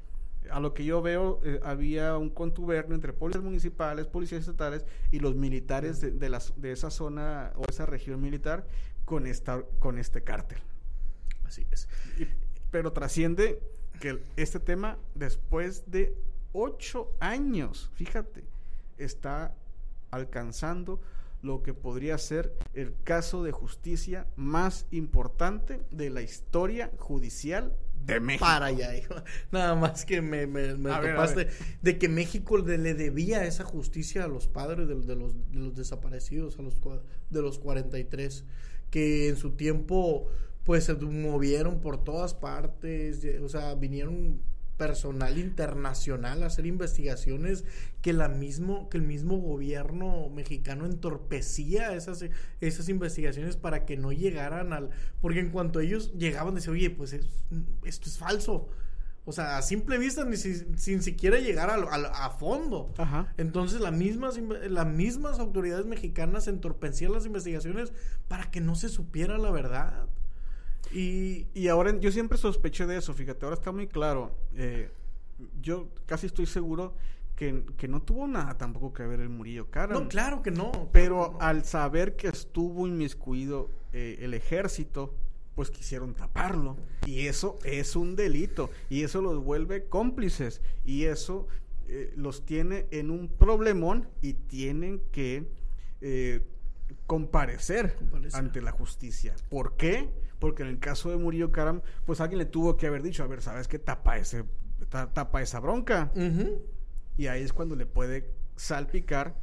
A 0.50 0.61
lo 0.61 0.72
que 0.72 0.85
yo 0.85 1.02
veo, 1.02 1.40
eh, 1.44 1.61
había 1.62 2.16
un 2.16 2.31
contubernio 2.31 2.94
entre 2.94 3.12
policías 3.12 3.44
municipales, 3.44 4.07
policías 4.07 4.40
estatales 4.40 4.87
y 5.11 5.18
los 5.20 5.35
militares 5.35 6.00
de, 6.00 6.11
de, 6.11 6.28
las- 6.31 6.54
de 6.61 6.72
esa 6.72 6.90
zona 6.90 7.52
o 7.57 7.64
esa 7.68 7.85
región 7.85 8.20
militar 8.22 8.66
con, 9.04 9.26
esta, 9.26 9.62
con 9.78 9.98
este 9.98 10.22
cártel. 10.24 10.59
Así 11.44 11.66
es. 11.70 11.87
Y- 12.18 12.26
pero 12.70 12.92
trasciende 12.92 13.61
que 14.00 14.22
este 14.37 14.59
tema, 14.61 14.96
después 15.14 15.90
de 15.90 16.16
ocho 16.52 17.12
años, 17.20 17.90
fíjate, 17.94 18.44
está 18.96 19.54
alcanzando 20.11 21.00
lo 21.42 21.62
que 21.62 21.74
podría 21.74 22.18
ser 22.18 22.57
el 22.74 22.94
caso 23.05 23.42
de 23.42 23.53
justicia 23.53 24.27
más 24.37 24.87
importante 24.90 25.81
de 25.90 26.11
la 26.11 26.22
historia 26.22 26.90
judicial 26.98 27.77
de 28.05 28.20
México. 28.20 28.44
Para 28.44 28.66
allá, 28.66 28.96
hijo. 28.96 29.14
Nada 29.53 29.74
más 29.74 30.05
que 30.05 30.22
me, 30.22 30.46
me, 30.46 30.74
me 30.74 30.90
topaste 30.90 31.44
ver. 31.44 31.55
de 31.83 31.98
que 31.98 32.09
México 32.09 32.59
le, 32.59 32.79
le 32.79 32.94
debía 32.94 33.44
esa 33.44 33.64
justicia 33.64 34.24
a 34.24 34.29
los 34.29 34.48
padres 34.48 34.88
de, 34.88 34.94
de 34.94 35.16
los, 35.16 35.35
de 35.53 35.59
los 35.59 35.74
desaparecidos, 35.74 36.59
a 36.59 36.62
los 36.62 36.81
de 37.31 37.42
los 37.42 37.59
43, 37.59 38.44
que 38.90 39.29
en 39.29 39.37
su 39.37 39.53
tiempo 39.53 40.29
pues 40.64 40.85
se 40.85 40.94
movieron 40.94 41.81
por 41.81 42.05
todas 42.05 42.35
partes, 42.35 43.27
o 43.42 43.48
sea, 43.48 43.74
vinieron 43.74 44.42
personal 44.78 45.36
internacional 45.36 46.42
a 46.42 46.46
hacer 46.46 46.64
investigaciones 46.66 47.64
que 48.00 48.12
la 48.14 48.28
mismo 48.28 48.88
que 48.88 48.96
el 48.96 49.02
mismo 49.02 49.36
gobierno 49.38 50.30
mexicano 50.30 50.86
entorpecía 50.86 51.94
esas 51.94 52.24
esas 52.60 52.88
investigaciones 52.88 53.56
para 53.56 53.84
que 53.84 53.96
no 53.96 54.12
llegaran 54.12 54.72
al 54.72 54.90
porque 55.20 55.40
en 55.40 55.50
cuanto 55.50 55.80
ellos 55.80 56.12
llegaban 56.16 56.54
decían 56.54 56.74
oye 56.76 56.90
pues 56.90 57.12
es- 57.12 57.26
esto 57.84 58.08
es 58.08 58.18
falso 58.18 58.68
o 59.24 59.32
sea 59.32 59.58
a 59.58 59.62
simple 59.62 59.98
vista 59.98 60.24
ni 60.24 60.36
si- 60.36 60.64
sin 60.76 61.02
siquiera 61.02 61.38
llegar 61.38 61.68
a, 61.68 61.76
lo- 61.76 61.92
a 61.92 61.96
a 62.26 62.30
fondo. 62.30 62.94
Ajá. 62.96 63.34
entonces 63.36 63.80
las 63.80 63.92
mismas 63.92 64.38
las 64.70 64.86
mismas 64.86 65.38
autoridades 65.40 65.84
mexicanas 65.86 66.46
entorpecían 66.48 67.12
las 67.12 67.26
investigaciones 67.26 67.92
para 68.28 68.50
que 68.50 68.60
no 68.60 68.74
se 68.76 68.88
supiera 68.88 69.36
la 69.36 69.50
verdad 69.50 70.06
y 70.92 71.46
Y 71.55 71.68
ahora 71.68 71.98
yo 71.98 72.11
siempre 72.11 72.38
sospeché 72.38 72.87
de 72.87 72.96
eso, 72.98 73.12
fíjate, 73.14 73.44
ahora 73.44 73.57
está 73.57 73.72
muy 73.72 73.87
claro. 73.87 74.33
eh, 74.57 74.90
yo 75.62 75.88
casi 76.07 76.27
estoy 76.27 76.46
seguro 76.46 76.94
que, 77.37 77.62
que 77.77 77.87
no 77.87 78.03
tuvo 78.03 78.27
nada 78.27 78.59
tampoco 78.59 78.92
que 78.92 79.07
ver 79.07 79.20
el 79.20 79.29
Murillo 79.29 79.70
Karam. 79.70 80.03
no 80.03 80.09
claro 80.09 80.42
que 80.42 80.51
no 80.51 80.88
Pero 80.92 81.35
no. 81.35 81.38
al 81.40 81.64
saber 81.64 82.16
que 82.16 82.27
estuvo 82.29 82.88
inmiscuido 82.88 83.70
eh, 83.92 84.18
el 84.22 84.35
ejército, 84.35 85.14
pues 85.55 85.70
quisieron 85.70 86.14
taparlo. 86.14 86.77
Y 87.07 87.27
eso 87.29 87.59
es 87.64 87.94
un 87.94 88.16
delito. 88.16 88.70
Y 88.90 89.03
eso 89.05 89.22
los 89.22 89.42
vuelve 89.44 89.85
cómplices. 89.85 90.61
Y 90.85 91.05
eso 91.05 91.46
eh, 91.87 92.12
los 92.16 92.44
tiene 92.44 92.87
en 92.90 93.11
un 93.12 93.29
problemón 93.29 94.09
y 94.20 94.33
tienen 94.35 95.01
que 95.12 95.46
eh, 96.01 96.42
comparecer, 97.07 97.94
Comparecer. 97.96 98.40
ante 98.40 98.61
la 98.61 98.72
justicia. 98.72 99.35
¿Por 99.48 99.77
qué? 99.77 100.09
Porque 100.38 100.62
en 100.62 100.68
el 100.68 100.79
caso 100.79 101.11
de 101.11 101.16
Murillo 101.16 101.51
Karam, 101.51 101.83
pues 102.07 102.20
alguien 102.20 102.38
le 102.38 102.44
tuvo 102.46 102.77
que 102.77 102.87
haber 102.87 103.03
dicho, 103.03 103.22
a 103.24 103.27
ver, 103.27 103.42
¿sabes 103.42 103.66
qué? 103.68 103.79
Tapa, 103.79 104.18
ese, 104.18 104.44
ta- 104.88 105.12
tapa 105.12 105.42
esa 105.42 105.59
bronca. 105.61 106.12
Y 107.16 107.27
ahí 107.27 107.42
es 107.42 107.53
cuando 107.53 107.74
le 107.74 107.87
puede 107.87 108.31
salpicar, 108.57 109.35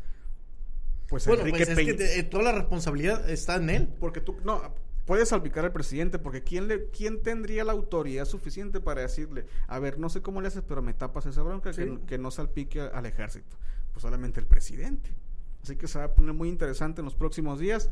pues, 1.10 1.28
Bueno, 1.28 1.42
Enrique 1.42 1.66
pues 1.66 1.78
es 1.78 1.86
que 1.86 1.94
te- 1.94 2.20
eh, 2.20 2.24
toda 2.24 2.44
la 2.44 2.52
responsabilidad 2.54 3.30
está 3.30 3.56
en 3.58 3.70
él. 3.70 3.90
Porque 4.00 4.22
tú, 4.22 4.38
no, 4.46 4.62
puedes 5.06 5.30
salpicar 5.30 5.66
al 5.66 5.72
presidente, 5.74 6.18
porque 6.18 6.42
¿quién, 6.44 6.68
le, 6.68 6.90
¿quién 6.90 7.22
tendría 7.22 7.64
la 7.64 7.74
autoridad 7.74 8.26
suficiente 8.26 8.80
para 8.80 9.02
decirle, 9.02 9.46
a 9.68 9.78
ver, 9.80 10.00
no 10.00 10.10
sé 10.10 10.22
cómo 10.22 10.42
le 10.42 10.48
haces, 10.48 10.64
pero 10.68 10.82
me 10.82 10.94
tapas 10.94 11.26
esa 11.26 11.44
bronca, 11.44 11.72
que, 11.72 11.84
Sí. 11.84 11.90
no- 11.90 12.06
que 12.06 12.18
no 12.18 12.32
salpique 12.32 12.80
al 12.82 13.06
ejército? 13.06 13.56
Pues 13.92 14.02
solamente 14.02 14.40
el 14.40 14.48
presidente. 14.48 15.12
Así 15.62 15.76
que 15.76 15.88
se 15.88 16.00
va 16.00 16.06
a 16.06 16.14
poner 16.16 16.34
muy 16.34 16.48
interesante 16.50 17.02
en 17.02 17.06
los 17.06 17.16
próximos 17.16 17.60
días 17.60 17.90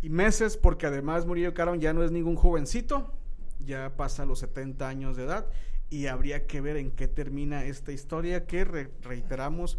y 0.00 0.10
meses, 0.10 0.56
porque 0.56 0.86
además 0.86 1.26
Murillo 1.26 1.54
Caron 1.54 1.80
ya 1.80 1.92
no 1.92 2.02
es 2.04 2.10
ningún 2.12 2.36
jovencito, 2.36 3.12
ya 3.58 3.96
pasa 3.96 4.24
los 4.24 4.38
70 4.40 4.88
años 4.88 5.16
de 5.16 5.24
edad 5.24 5.46
y 5.90 6.06
habría 6.06 6.46
que 6.46 6.60
ver 6.60 6.76
en 6.76 6.90
qué 6.90 7.08
termina 7.08 7.64
esta 7.64 7.92
historia 7.92 8.46
que, 8.46 8.64
re- 8.64 8.90
reiteramos, 9.02 9.78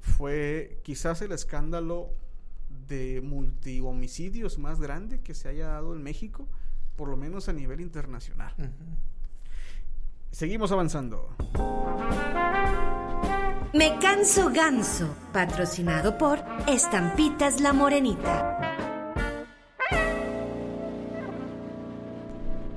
fue 0.00 0.80
quizás 0.82 1.20
el 1.22 1.32
escándalo 1.32 2.10
de 2.88 3.20
multihomicidios 3.22 4.58
más 4.58 4.80
grande 4.80 5.20
que 5.20 5.34
se 5.34 5.48
haya 5.48 5.68
dado 5.68 5.94
en 5.94 6.02
México, 6.02 6.48
por 6.96 7.08
lo 7.08 7.16
menos 7.16 7.48
a 7.48 7.52
nivel 7.52 7.80
internacional. 7.80 8.54
Seguimos 10.30 10.72
avanzando. 10.72 11.34
Me 13.74 13.98
canso 14.00 14.50
ganso, 14.52 15.14
patrocinado 15.32 16.18
por 16.18 16.40
Estampitas 16.68 17.60
La 17.60 17.72
Morenita. 17.72 18.58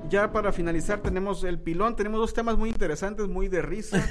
Ya 0.10 0.32
para 0.32 0.52
finalizar 0.52 1.02
tenemos 1.02 1.44
el 1.44 1.60
pilón, 1.60 1.96
tenemos 1.96 2.20
dos 2.20 2.34
temas 2.34 2.58
muy 2.58 2.70
interesantes, 2.70 3.28
muy 3.28 3.48
de 3.48 3.62
risa. 3.62 4.06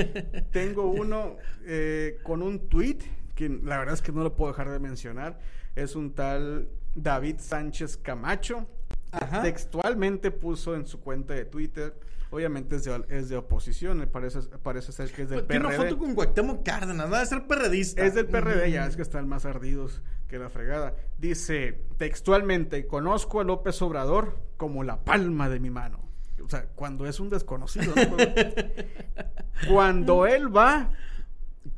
Tengo 0.52 0.90
uno 0.90 1.36
eh, 1.64 2.18
con 2.22 2.42
un 2.42 2.68
tweet 2.68 2.98
que 3.34 3.48
la 3.48 3.78
verdad 3.78 3.94
es 3.94 4.02
que 4.02 4.12
no 4.12 4.22
lo 4.22 4.36
puedo 4.36 4.52
dejar 4.52 4.70
de 4.70 4.78
mencionar. 4.78 5.38
Es 5.74 5.96
un 5.96 6.14
tal 6.14 6.68
David 6.94 7.36
Sánchez 7.38 7.96
Camacho. 7.96 8.66
Ajá. 9.10 9.42
Textualmente 9.42 10.30
puso 10.30 10.74
en 10.74 10.86
su 10.86 11.00
cuenta 11.00 11.34
de 11.34 11.46
Twitter. 11.46 11.94
Obviamente 12.30 12.76
es 12.76 12.84
de, 12.84 13.04
es 13.08 13.30
de 13.30 13.38
oposición, 13.38 14.06
parece, 14.12 14.40
parece 14.62 14.92
ser 14.92 15.10
que 15.10 15.22
es 15.22 15.30
del 15.30 15.46
Tiene 15.46 15.64
una 15.64 15.74
PRD. 15.74 15.88
foto 15.88 15.98
con 15.98 16.14
Cuauhtémoc 16.14 16.62
Cárdenas, 16.62 17.10
debe 17.10 17.24
ser 17.24 17.46
perredista. 17.46 18.04
Es 18.04 18.14
del 18.14 18.26
PRD, 18.26 18.70
ya 18.70 18.86
es 18.86 18.96
que 18.96 19.02
están 19.02 19.26
más 19.26 19.46
ardidos 19.46 20.02
que 20.28 20.38
la 20.38 20.50
fregada. 20.50 20.94
Dice 21.16 21.86
textualmente, 21.96 22.86
conozco 22.86 23.40
a 23.40 23.44
López 23.44 23.80
Obrador 23.80 24.47
como 24.58 24.84
la 24.84 25.02
palma 25.02 25.48
de 25.48 25.58
mi 25.60 25.70
mano. 25.70 26.00
O 26.44 26.48
sea, 26.50 26.66
cuando 26.74 27.06
es 27.06 27.18
un 27.20 27.30
desconocido. 27.30 27.94
¿no? 27.96 28.16
cuando 29.72 30.26
él 30.26 30.54
va, 30.54 30.90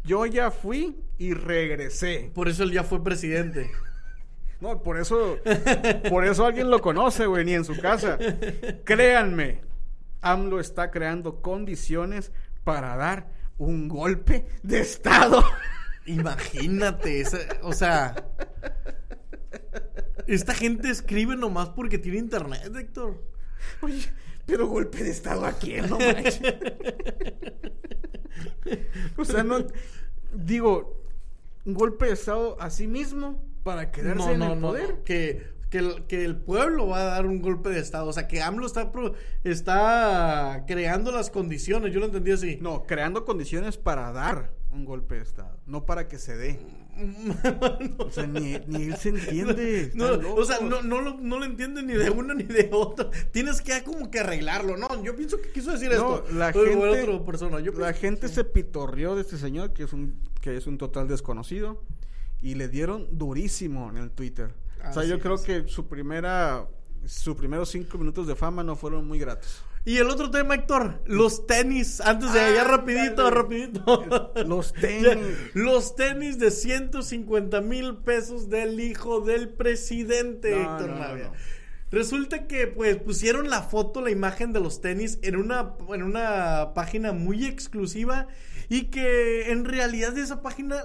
yo 0.05 0.27
ya 0.27 0.51
fui 0.51 0.97
y 1.19 1.35
regresé. 1.35 2.33
Por 2.35 2.49
eso 2.49 2.65
él 2.65 2.73
ya 2.73 2.83
fue 2.83 3.03
presidente. 3.05 3.71
No, 4.61 4.83
por 4.83 4.99
eso, 4.99 5.39
por 6.11 6.27
eso 6.27 6.45
alguien 6.45 6.69
lo 6.71 6.81
conoce, 6.83 7.25
güey, 7.27 7.45
ni 7.47 7.55
en 7.55 7.65
su 7.65 7.79
casa. 7.81 8.19
Créanme, 8.85 9.63
AMLO 10.21 10.61
está 10.61 10.91
creando 10.91 11.41
condiciones 11.41 12.31
para 12.63 12.95
dar 12.97 13.29
un 13.57 13.89
golpe 13.89 14.47
de 14.63 14.81
Estado. 14.81 15.43
Imagínate, 16.05 17.21
esa- 17.23 17.39
o 17.63 17.73
sea. 17.73 18.15
Esta 20.27 20.55
gente 20.55 20.91
escribe 20.91 21.37
nomás 21.37 21.69
porque 21.71 21.99
tiene 21.99 22.19
internet, 22.19 22.73
Héctor. 22.75 23.23
Oye, 23.83 24.03
pero 24.47 24.67
golpe 24.67 25.03
de 25.05 25.11
Estado 25.11 25.45
a 25.45 25.53
quién, 25.53 25.89
no 25.89 25.99
manches. 25.99 26.41
O 29.17 29.25
sea, 29.25 29.43
no. 29.43 29.67
Digo, 30.33 31.03
un 31.65 31.75
golpe 31.75 32.07
de 32.07 32.13
Estado 32.13 32.61
a 32.61 32.71
sí 32.71 32.87
mismo 32.87 33.43
para 33.63 33.91
quedarse 33.91 34.33
en 34.33 34.43
el 34.43 34.59
poder. 34.59 35.03
Que, 35.05 35.45
que, 35.71 35.79
el, 35.79 36.05
que 36.07 36.25
el 36.25 36.37
pueblo 36.37 36.89
va 36.89 37.01
a 37.01 37.05
dar 37.05 37.27
un 37.27 37.43
golpe 37.43 37.69
de 37.71 37.81
Estado. 37.81 38.07
O 38.07 38.13
sea, 38.13 38.29
que 38.29 38.43
AMLO 38.43 38.67
está, 38.67 38.93
pro- 38.93 39.15
está 39.45 40.65
creando 40.67 41.13
las 41.13 41.31
condiciones. 41.31 41.93
Yo 41.93 42.01
lo 42.01 42.07
entendí 42.07 42.33
así. 42.33 42.59
No, 42.61 42.85
creando 42.85 43.25
condiciones 43.25 43.77
para 43.77 44.13
dar 44.13 44.53
un 44.73 44.85
golpe 44.85 45.17
de 45.17 45.23
Estado, 45.23 45.59
no 45.67 45.85
para 45.85 46.07
que 46.09 46.19
se 46.19 46.37
dé. 46.37 46.61
O 47.99 48.11
sea, 48.11 48.27
ni, 48.27 48.59
ni 48.67 48.85
él 48.85 48.97
se 48.97 49.11
entiende. 49.11 49.91
No, 49.95 50.07
o 50.35 50.45
sea, 50.45 50.61
no, 50.61 50.83
no, 50.83 51.01
lo, 51.01 51.17
no 51.19 51.39
lo 51.39 51.45
entiende 51.45 51.83
ni 51.83 51.95
de 51.95 52.11
uno 52.11 52.35
ni 52.35 52.45
de 52.45 52.69
otro. 52.73 53.11
Tienes 53.33 53.63
que 53.63 53.83
como 53.83 54.11
que 54.11 54.21
arreglarlo. 54.21 54.77
No, 54.77 55.03
yo 55.03 55.17
pienso 55.17 55.41
que 55.41 55.51
quiso 55.51 55.73
decir 55.73 55.91
No, 55.91 56.17
esto. 56.17 56.33
la 56.33 56.53
gente, 56.53 56.77
otra 57.03 57.25
persona. 57.25 57.61
Yo 57.61 57.73
la 57.73 57.93
gente 57.93 58.29
se 58.29 58.45
pitorreó 58.45 59.15
de 59.15 59.23
este 59.23 59.39
señor 59.39 59.73
que 59.73 59.85
es 59.85 59.93
un 59.93 60.19
que 60.41 60.57
es 60.57 60.67
un 60.67 60.79
total 60.79 61.07
desconocido 61.09 61.83
y 62.43 62.55
le 62.55 62.69
dieron 62.69 63.07
durísimo 63.13 63.91
en 63.91 63.99
el 63.99 64.11
Twitter. 64.11 64.51
o 64.89 64.93
sea, 64.93 65.05
yo 65.05 65.19
creo 65.21 65.35
es. 65.35 65.43
que 65.43 65.69
su 65.69 65.87
primera 65.87 66.67
sus 67.07 67.35
primeros 67.37 67.71
cinco 67.71 67.99
minutos 67.99 68.27
de 68.27 68.35
fama 68.37 68.63
no 68.63 68.77
fueron 68.77 69.07
muy 69.07 69.19
gratos. 69.19 69.63
Y 69.85 69.97
el 69.97 70.11
otro 70.11 70.31
tema, 70.31 70.55
Héctor, 70.55 71.01
los 71.07 71.47
tenis. 71.47 72.01
Antes 72.03 72.33
de 72.35 72.41
allá, 72.41 72.65
rapidito, 72.65 73.27
Ándale. 73.27 73.31
rapidito. 73.31 74.33
Los 74.47 74.73
tenis. 74.81 75.17
Los 75.55 75.97
tenis 75.97 76.39
de 76.39 76.51
150 76.51 77.61
mil 77.63 77.97
pesos 77.97 78.51
del 78.51 78.79
hijo 78.79 79.21
del 79.23 79.49
presidente, 79.49 80.51
No, 80.51 80.61
Héctor 80.61 80.89
no, 80.91 80.95
no, 80.95 81.01
Navia. 81.01 81.25
no. 81.25 81.33
Resulta 81.91 82.47
que 82.47 82.67
pues 82.69 82.99
pusieron 82.99 83.49
la 83.51 83.63
foto, 83.63 84.01
la 84.01 84.11
imagen 84.11 84.53
de 84.53 84.61
los 84.61 84.81
tenis 84.81 85.19
en 85.23 85.35
una, 85.35 85.75
en 85.93 86.03
una 86.05 86.73
página 86.75 87.13
muy 87.13 87.47
exclusiva 87.47 88.29
y 88.69 88.85
que 88.91 89.51
en 89.51 89.65
realidad 89.65 90.17
esa 90.17 90.41
página 90.41 90.85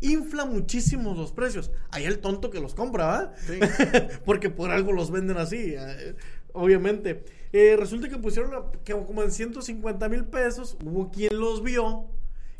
infla 0.00 0.46
muchísimo 0.46 1.12
los 1.14 1.32
precios. 1.32 1.70
Hay 1.90 2.04
el 2.04 2.20
tonto 2.20 2.50
que 2.50 2.60
los 2.60 2.74
compra, 2.74 3.06
¿va? 3.06 3.32
Sí. 3.46 3.58
Porque 4.24 4.48
por 4.48 4.70
algo 4.70 4.92
los 4.92 5.10
venden 5.10 5.36
así, 5.36 5.74
eh, 5.76 6.14
obviamente. 6.58 7.24
Eh, 7.52 7.76
resulta 7.78 8.08
que 8.08 8.18
pusieron 8.18 8.50
la- 8.52 8.70
que 8.84 8.92
como 8.92 9.22
en 9.22 9.30
150 9.32 10.08
mil 10.08 10.24
pesos, 10.26 10.76
hubo 10.84 11.10
quien 11.10 11.38
los 11.38 11.62
vio 11.62 12.06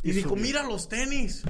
y, 0.03 0.11
Y 0.11 0.13
dijo, 0.15 0.31
subió. 0.31 0.43
mira 0.43 0.63
los 0.63 0.89
tenis. 0.89 1.45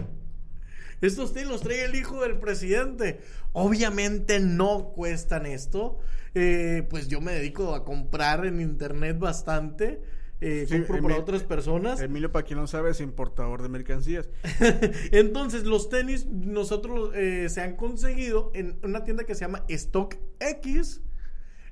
Estos 1.01 1.33
tenis 1.33 1.49
los 1.49 1.61
trae 1.63 1.85
el 1.85 1.95
hijo 1.95 2.23
del 2.23 2.39
presidente. 2.39 3.21
Obviamente 3.53 4.41
no 4.41 4.91
cuestan 4.95 5.47
esto. 5.47 5.99
Eh, 6.35 6.87
pues 6.91 7.09
yo 7.09 7.21
me 7.21 7.33
dedico 7.33 7.75
a 7.75 7.85
comprar 7.85 8.45
en 8.47 8.61
internet 8.61 9.19
bastante. 9.19 10.03
Eh, 10.41 10.67
Sí, 10.69 10.79
compro 10.83 11.03
para 11.03 11.17
otras 11.19 11.43
personas. 11.45 12.01
Emilio, 12.01 12.31
para 12.33 12.45
quien 12.45 12.59
no 12.59 12.67
sabe, 12.67 12.91
es 12.91 13.01
importador 13.01 13.63
de 13.63 13.69
mercancías. 13.69 14.29
Entonces, 15.13 15.65
los 15.65 15.89
tenis 15.89 16.27
nosotros 16.27 17.13
eh, 17.15 17.49
se 17.49 17.61
han 17.61 17.77
conseguido 17.77 18.51
en 18.55 18.79
una 18.83 19.05
tienda 19.05 19.25
que 19.25 19.35
se 19.35 19.43
llama 19.43 19.65
StockX. 19.71 21.01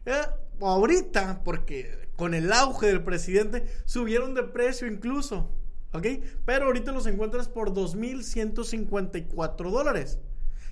Eh, 0.07 0.13
ahorita, 0.61 1.43
porque 1.45 2.09
con 2.17 2.35
el 2.35 2.53
auge 2.53 2.87
del 2.87 3.03
presidente, 3.03 3.67
subieron 3.85 4.35
de 4.35 4.43
precio 4.43 4.87
incluso. 4.87 5.51
¿Ok? 5.93 6.07
Pero 6.45 6.67
ahorita 6.67 6.93
los 6.93 7.07
encuentras 7.07 7.49
por 7.49 7.73
2.154 7.73 9.71
dólares. 9.71 10.19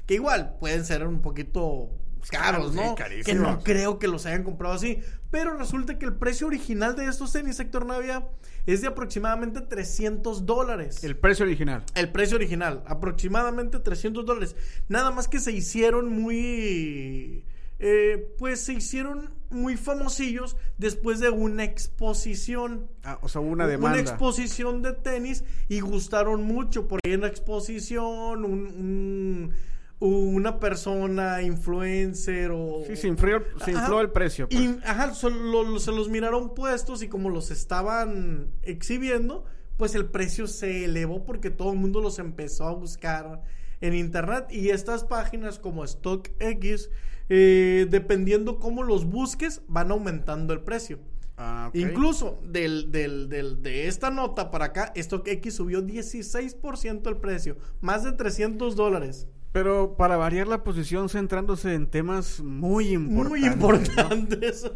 Que 0.07 0.15
igual 0.15 0.57
pueden 0.61 0.85
ser 0.85 1.07
un 1.07 1.21
poquito 1.23 1.91
caros, 2.31 2.73
Sí, 2.73 2.77
¿no? 2.77 2.95
carísimos. 2.95 3.27
Que 3.27 3.35
no 3.35 3.61
creo 3.63 3.99
que 3.99 4.09
los 4.09 4.27
hayan 4.27 4.45
comprado 4.45 4.75
así. 4.75 5.01
Pero 5.31 5.57
resulta 5.57 5.99
que 5.99 6.05
el 6.07 6.15
precio 6.15 6.47
original 6.47 6.95
de 6.97 7.07
estos 7.07 7.33
tenis, 7.33 7.59
Héctor 7.61 7.87
Navia, 7.87 8.27
es 8.67 8.81
de 8.83 8.89
aproximadamente 8.89 9.61
300 9.61 10.47
dólares. 10.47 11.03
El 11.05 11.17
precio 11.17 11.45
original. 11.45 11.85
El 11.95 12.11
precio 12.13 12.37
original, 12.37 12.83
aproximadamente 12.87 13.79
300 13.79 14.25
dólares. 14.27 14.57
Nada 14.89 15.11
más 15.11 15.29
que 15.29 15.41
se 15.41 15.53
hicieron 15.53 16.09
muy... 16.09 17.45
eh, 17.79 18.35
pues 18.39 18.61
se 18.61 18.73
hicieron 18.75 19.35
muy 19.51 19.77
famosillos 19.77 20.57
después 20.79 21.21
de 21.21 21.31
una 21.31 21.65
exposición. 21.65 22.89
Ah, 23.05 23.19
o 23.23 23.29
sea, 23.29 23.41
hubo 23.41 23.51
una 23.51 23.67
demanda. 23.67 23.99
exposición 24.01 24.83
de 24.83 24.93
tenis 24.93 25.45
y 25.69 25.81
gustaron 25.81 26.43
mucho 26.45 26.89
porque 26.89 27.11
hay 27.11 27.15
una 27.17 27.29
exposición, 27.29 28.45
un- 28.45 28.67
un- 28.67 29.55
una 30.01 30.59
persona, 30.61 31.41
influencer 31.43 32.51
o... 32.53 32.83
Sí, 32.87 32.97
se 32.97 33.09
infló, 33.09 33.43
se 33.65 33.71
infló 33.73 34.01
el 34.01 34.11
precio. 34.11 34.49
pues. 34.49 34.61
Y, 34.61 34.79
ajá, 34.85 35.07
lo- 35.31 35.79
se 35.79 35.93
los 35.93 36.09
miraron 36.09 36.55
puestos 36.55 37.03
y 37.03 37.09
como 37.09 37.31
los 37.31 37.51
estaban 37.51 38.51
exhibiendo, 38.63 39.45
pues 39.77 39.95
el 39.95 40.07
precio 40.07 40.47
se 40.47 40.85
elevó 40.85 41.25
porque 41.25 41.51
todo 41.51 41.73
el 41.73 41.79
mundo 41.79 42.01
los 42.01 42.19
empezó 42.19 42.65
a 42.67 42.73
buscar 42.75 43.43
en 43.81 43.95
internet 43.95 44.47
y 44.51 44.71
estas 44.71 45.05
páginas 45.05 45.59
como 45.59 45.87
StockX, 45.87 46.91
eh, 47.29 47.87
dependiendo 47.91 48.59
cómo 48.59 48.83
los 48.83 49.05
busques, 49.07 49.63
van 49.69 49.91
aumentando 49.91 50.53
el 50.53 50.61
precio. 50.61 50.99
Ah. 51.37 51.71
Incluso 51.75 52.41
del, 52.45 52.93
del- 52.93 53.29
del- 53.29 53.61
de 53.63 53.89
esta 53.89 54.11
nota 54.11 54.51
para 54.51 54.67
acá, 54.67 54.93
StockX 54.97 55.53
subió 55.55 55.83
16% 55.83 57.09
el 57.09 57.17
precio, 57.17 57.57
más 57.81 58.05
de 58.05 58.13
300 58.13 58.77
dólares. 58.77 59.27
Pero 59.51 59.97
para 59.97 60.17
variar 60.17 60.49
la 60.49 60.65
posición, 60.65 61.09
centrándose 61.09 61.75
en 61.75 61.87
temas 61.87 62.41
muy 62.41 62.89
importantes. 62.89 63.31
Muy 63.31 63.41
¿no? 63.43 63.53
importantes. 63.53 64.71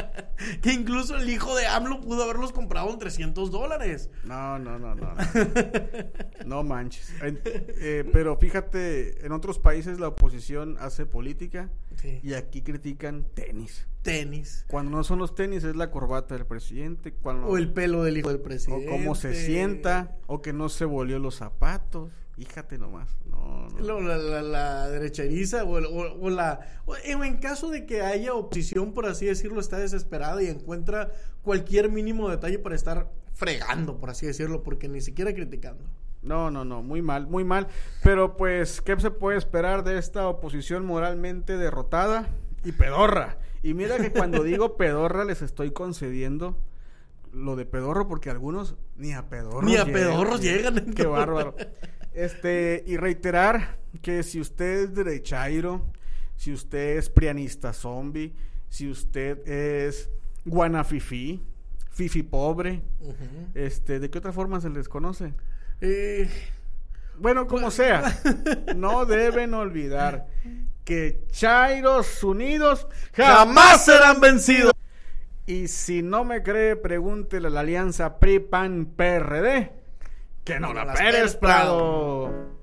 que 0.62 0.72
incluso 0.72 1.16
el 1.16 1.30
hijo 1.30 1.54
de 1.54 1.66
AMLO 1.66 2.00
pudo 2.00 2.24
haberlos 2.24 2.50
comprado 2.50 2.90
en 2.90 2.98
300 2.98 3.52
dólares. 3.52 4.10
No, 4.24 4.58
no, 4.58 4.80
no, 4.80 4.96
no. 4.96 5.14
No, 5.14 5.14
No 6.44 6.62
manches. 6.64 7.12
Eh, 7.22 8.04
pero 8.12 8.36
fíjate, 8.36 9.24
en 9.24 9.30
otros 9.30 9.60
países 9.60 10.00
la 10.00 10.08
oposición 10.08 10.76
hace 10.80 11.06
política 11.06 11.70
Sí. 11.96 12.20
y 12.22 12.34
aquí 12.34 12.62
critican 12.62 13.26
tenis. 13.34 13.86
Tenis. 14.02 14.64
Cuando 14.68 14.92
no 14.96 15.02
son 15.04 15.18
los 15.18 15.34
tenis 15.34 15.64
es 15.64 15.74
la 15.76 15.90
corbata 15.90 16.34
del 16.36 16.46
presidente, 16.46 17.12
cuando 17.12 17.48
O 17.48 17.56
el 17.56 17.72
pelo 17.72 18.04
del 18.04 18.18
hijo 18.18 18.28
del 18.28 18.38
o 18.40 18.42
presidente. 18.42 18.86
cómo 18.88 19.14
se 19.14 19.34
sienta, 19.34 20.16
o 20.26 20.40
que 20.42 20.52
no 20.52 20.68
se 20.68 20.84
volvió 20.84 21.18
los 21.18 21.34
zapatos. 21.36 22.10
Fíjate 22.36 22.76
nomás. 22.78 23.16
No, 23.24 23.66
La, 23.80 24.18
la, 24.18 24.42
la 24.42 24.88
derecheriza 24.90 25.64
o, 25.64 25.78
o- 25.78 26.20
o 26.26 26.30
la... 26.30 26.60
o 26.84 26.94
en 26.96 27.24
en 27.24 27.38
caso 27.38 27.70
de 27.70 27.86
que 27.86 28.02
haya 28.02 28.34
oposición, 28.34 28.92
por 28.92 29.06
así 29.06 29.24
decirlo, 29.26 29.58
está 29.58 29.78
desesperada 29.78 30.42
y 30.42 30.48
encuentra 30.48 31.10
cualquier 31.42 31.90
mínimo 31.90 32.28
detalle 32.28 32.58
para 32.58 32.74
estar 32.76 33.10
fregando, 33.32 33.98
por 33.98 34.10
así 34.10 34.26
decirlo, 34.26 34.62
porque 34.62 34.86
ni 34.88 35.00
siquiera 35.00 35.32
criticando. 35.34 35.84
No, 36.26 36.50
no, 36.50 36.64
no, 36.64 36.82
muy 36.82 37.02
mal, 37.02 37.28
muy 37.28 37.44
mal. 37.44 37.68
Pero 38.02 38.36
pues, 38.36 38.80
¿qué 38.80 38.98
se 38.98 39.10
puede 39.10 39.38
esperar 39.38 39.84
de 39.84 39.98
esta 39.98 40.28
oposición 40.28 40.84
moralmente 40.84 41.56
derrotada 41.56 42.28
y 42.64 42.72
pedorra? 42.72 43.38
Y 43.62 43.74
mira 43.74 43.96
que 43.98 44.10
cuando 44.10 44.42
digo 44.44 44.76
pedorra 44.76 45.24
les 45.24 45.40
estoy 45.40 45.70
concediendo 45.70 46.58
lo 47.32 47.54
de 47.54 47.64
pedorro 47.66 48.08
porque 48.08 48.30
algunos 48.30 48.76
ni 48.96 49.12
a 49.12 49.28
pedorros 49.28 49.64
Ni 49.64 49.76
a 49.76 49.84
pedorros 49.84 50.40
llegan, 50.40 50.92
Qué 50.94 51.06
bárbaro. 51.06 51.54
Este, 52.12 52.82
y 52.86 52.96
reiterar 52.96 53.78
que 54.02 54.22
si 54.22 54.40
usted 54.40 54.84
es 54.84 54.94
derechairo, 54.94 55.84
si 56.34 56.52
usted 56.52 56.96
es 56.96 57.10
prianista 57.10 57.72
zombie, 57.72 58.32
si 58.68 58.90
usted 58.90 59.46
es 59.46 60.10
guanafifí, 60.44 61.42
fifi 61.90 62.22
pobre, 62.22 62.82
este, 63.54 64.00
¿de 64.00 64.10
qué 64.10 64.18
otra 64.18 64.32
forma 64.32 64.60
se 64.60 64.70
les 64.70 64.88
conoce? 64.88 65.34
Eh, 65.80 66.28
Bueno, 67.18 67.46
como 67.46 67.70
sea, 67.70 68.18
no 68.76 69.06
deben 69.06 69.54
olvidar 69.54 70.26
que 70.84 71.24
Chairos 71.30 72.22
Unidos 72.22 72.86
jamás 73.14 73.84
serán 73.84 74.20
vencidos. 74.20 74.72
Y 75.46 75.68
si 75.68 76.02
no 76.02 76.24
me 76.24 76.42
cree, 76.42 76.76
pregúntele 76.76 77.48
a 77.48 77.50
la 77.50 77.60
alianza 77.60 78.18
PRI-PAN-PRD 78.18 79.70
que 80.44 80.60
no 80.60 80.72
No 80.72 80.84
la 80.84 80.94
Pérez 80.94 81.12
Pérez 81.12 81.36
Prado. 81.36 82.55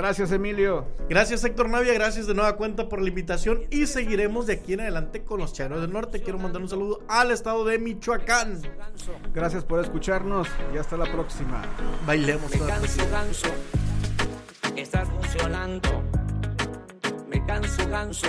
Gracias, 0.00 0.32
Emilio. 0.32 0.86
Gracias 1.10 1.44
Héctor 1.44 1.68
Navia, 1.68 1.92
gracias 1.92 2.26
de 2.26 2.32
nueva 2.32 2.56
cuenta 2.56 2.88
por 2.88 3.02
la 3.02 3.08
invitación 3.10 3.64
y 3.68 3.84
seguiremos 3.84 4.46
de 4.46 4.54
aquí 4.54 4.72
en 4.72 4.80
adelante 4.80 5.24
con 5.24 5.40
los 5.40 5.52
Charros 5.52 5.82
del 5.82 5.92
Norte. 5.92 6.22
Quiero 6.22 6.38
mandar 6.38 6.62
un 6.62 6.70
saludo 6.70 7.02
al 7.06 7.30
estado 7.32 7.66
de 7.66 7.78
Michoacán. 7.78 8.62
Gracias 9.34 9.62
por 9.62 9.78
escucharnos 9.78 10.48
y 10.74 10.78
hasta 10.78 10.96
la 10.96 11.04
próxima. 11.04 11.60
Bailemos. 12.06 12.50
Me 12.50 12.66
canso 12.66 13.10
ganso. 13.10 13.48
Estás 14.74 15.06
funcionando. 15.06 16.02
Me 17.28 17.44
canso 17.44 17.86
ganso. 17.90 18.26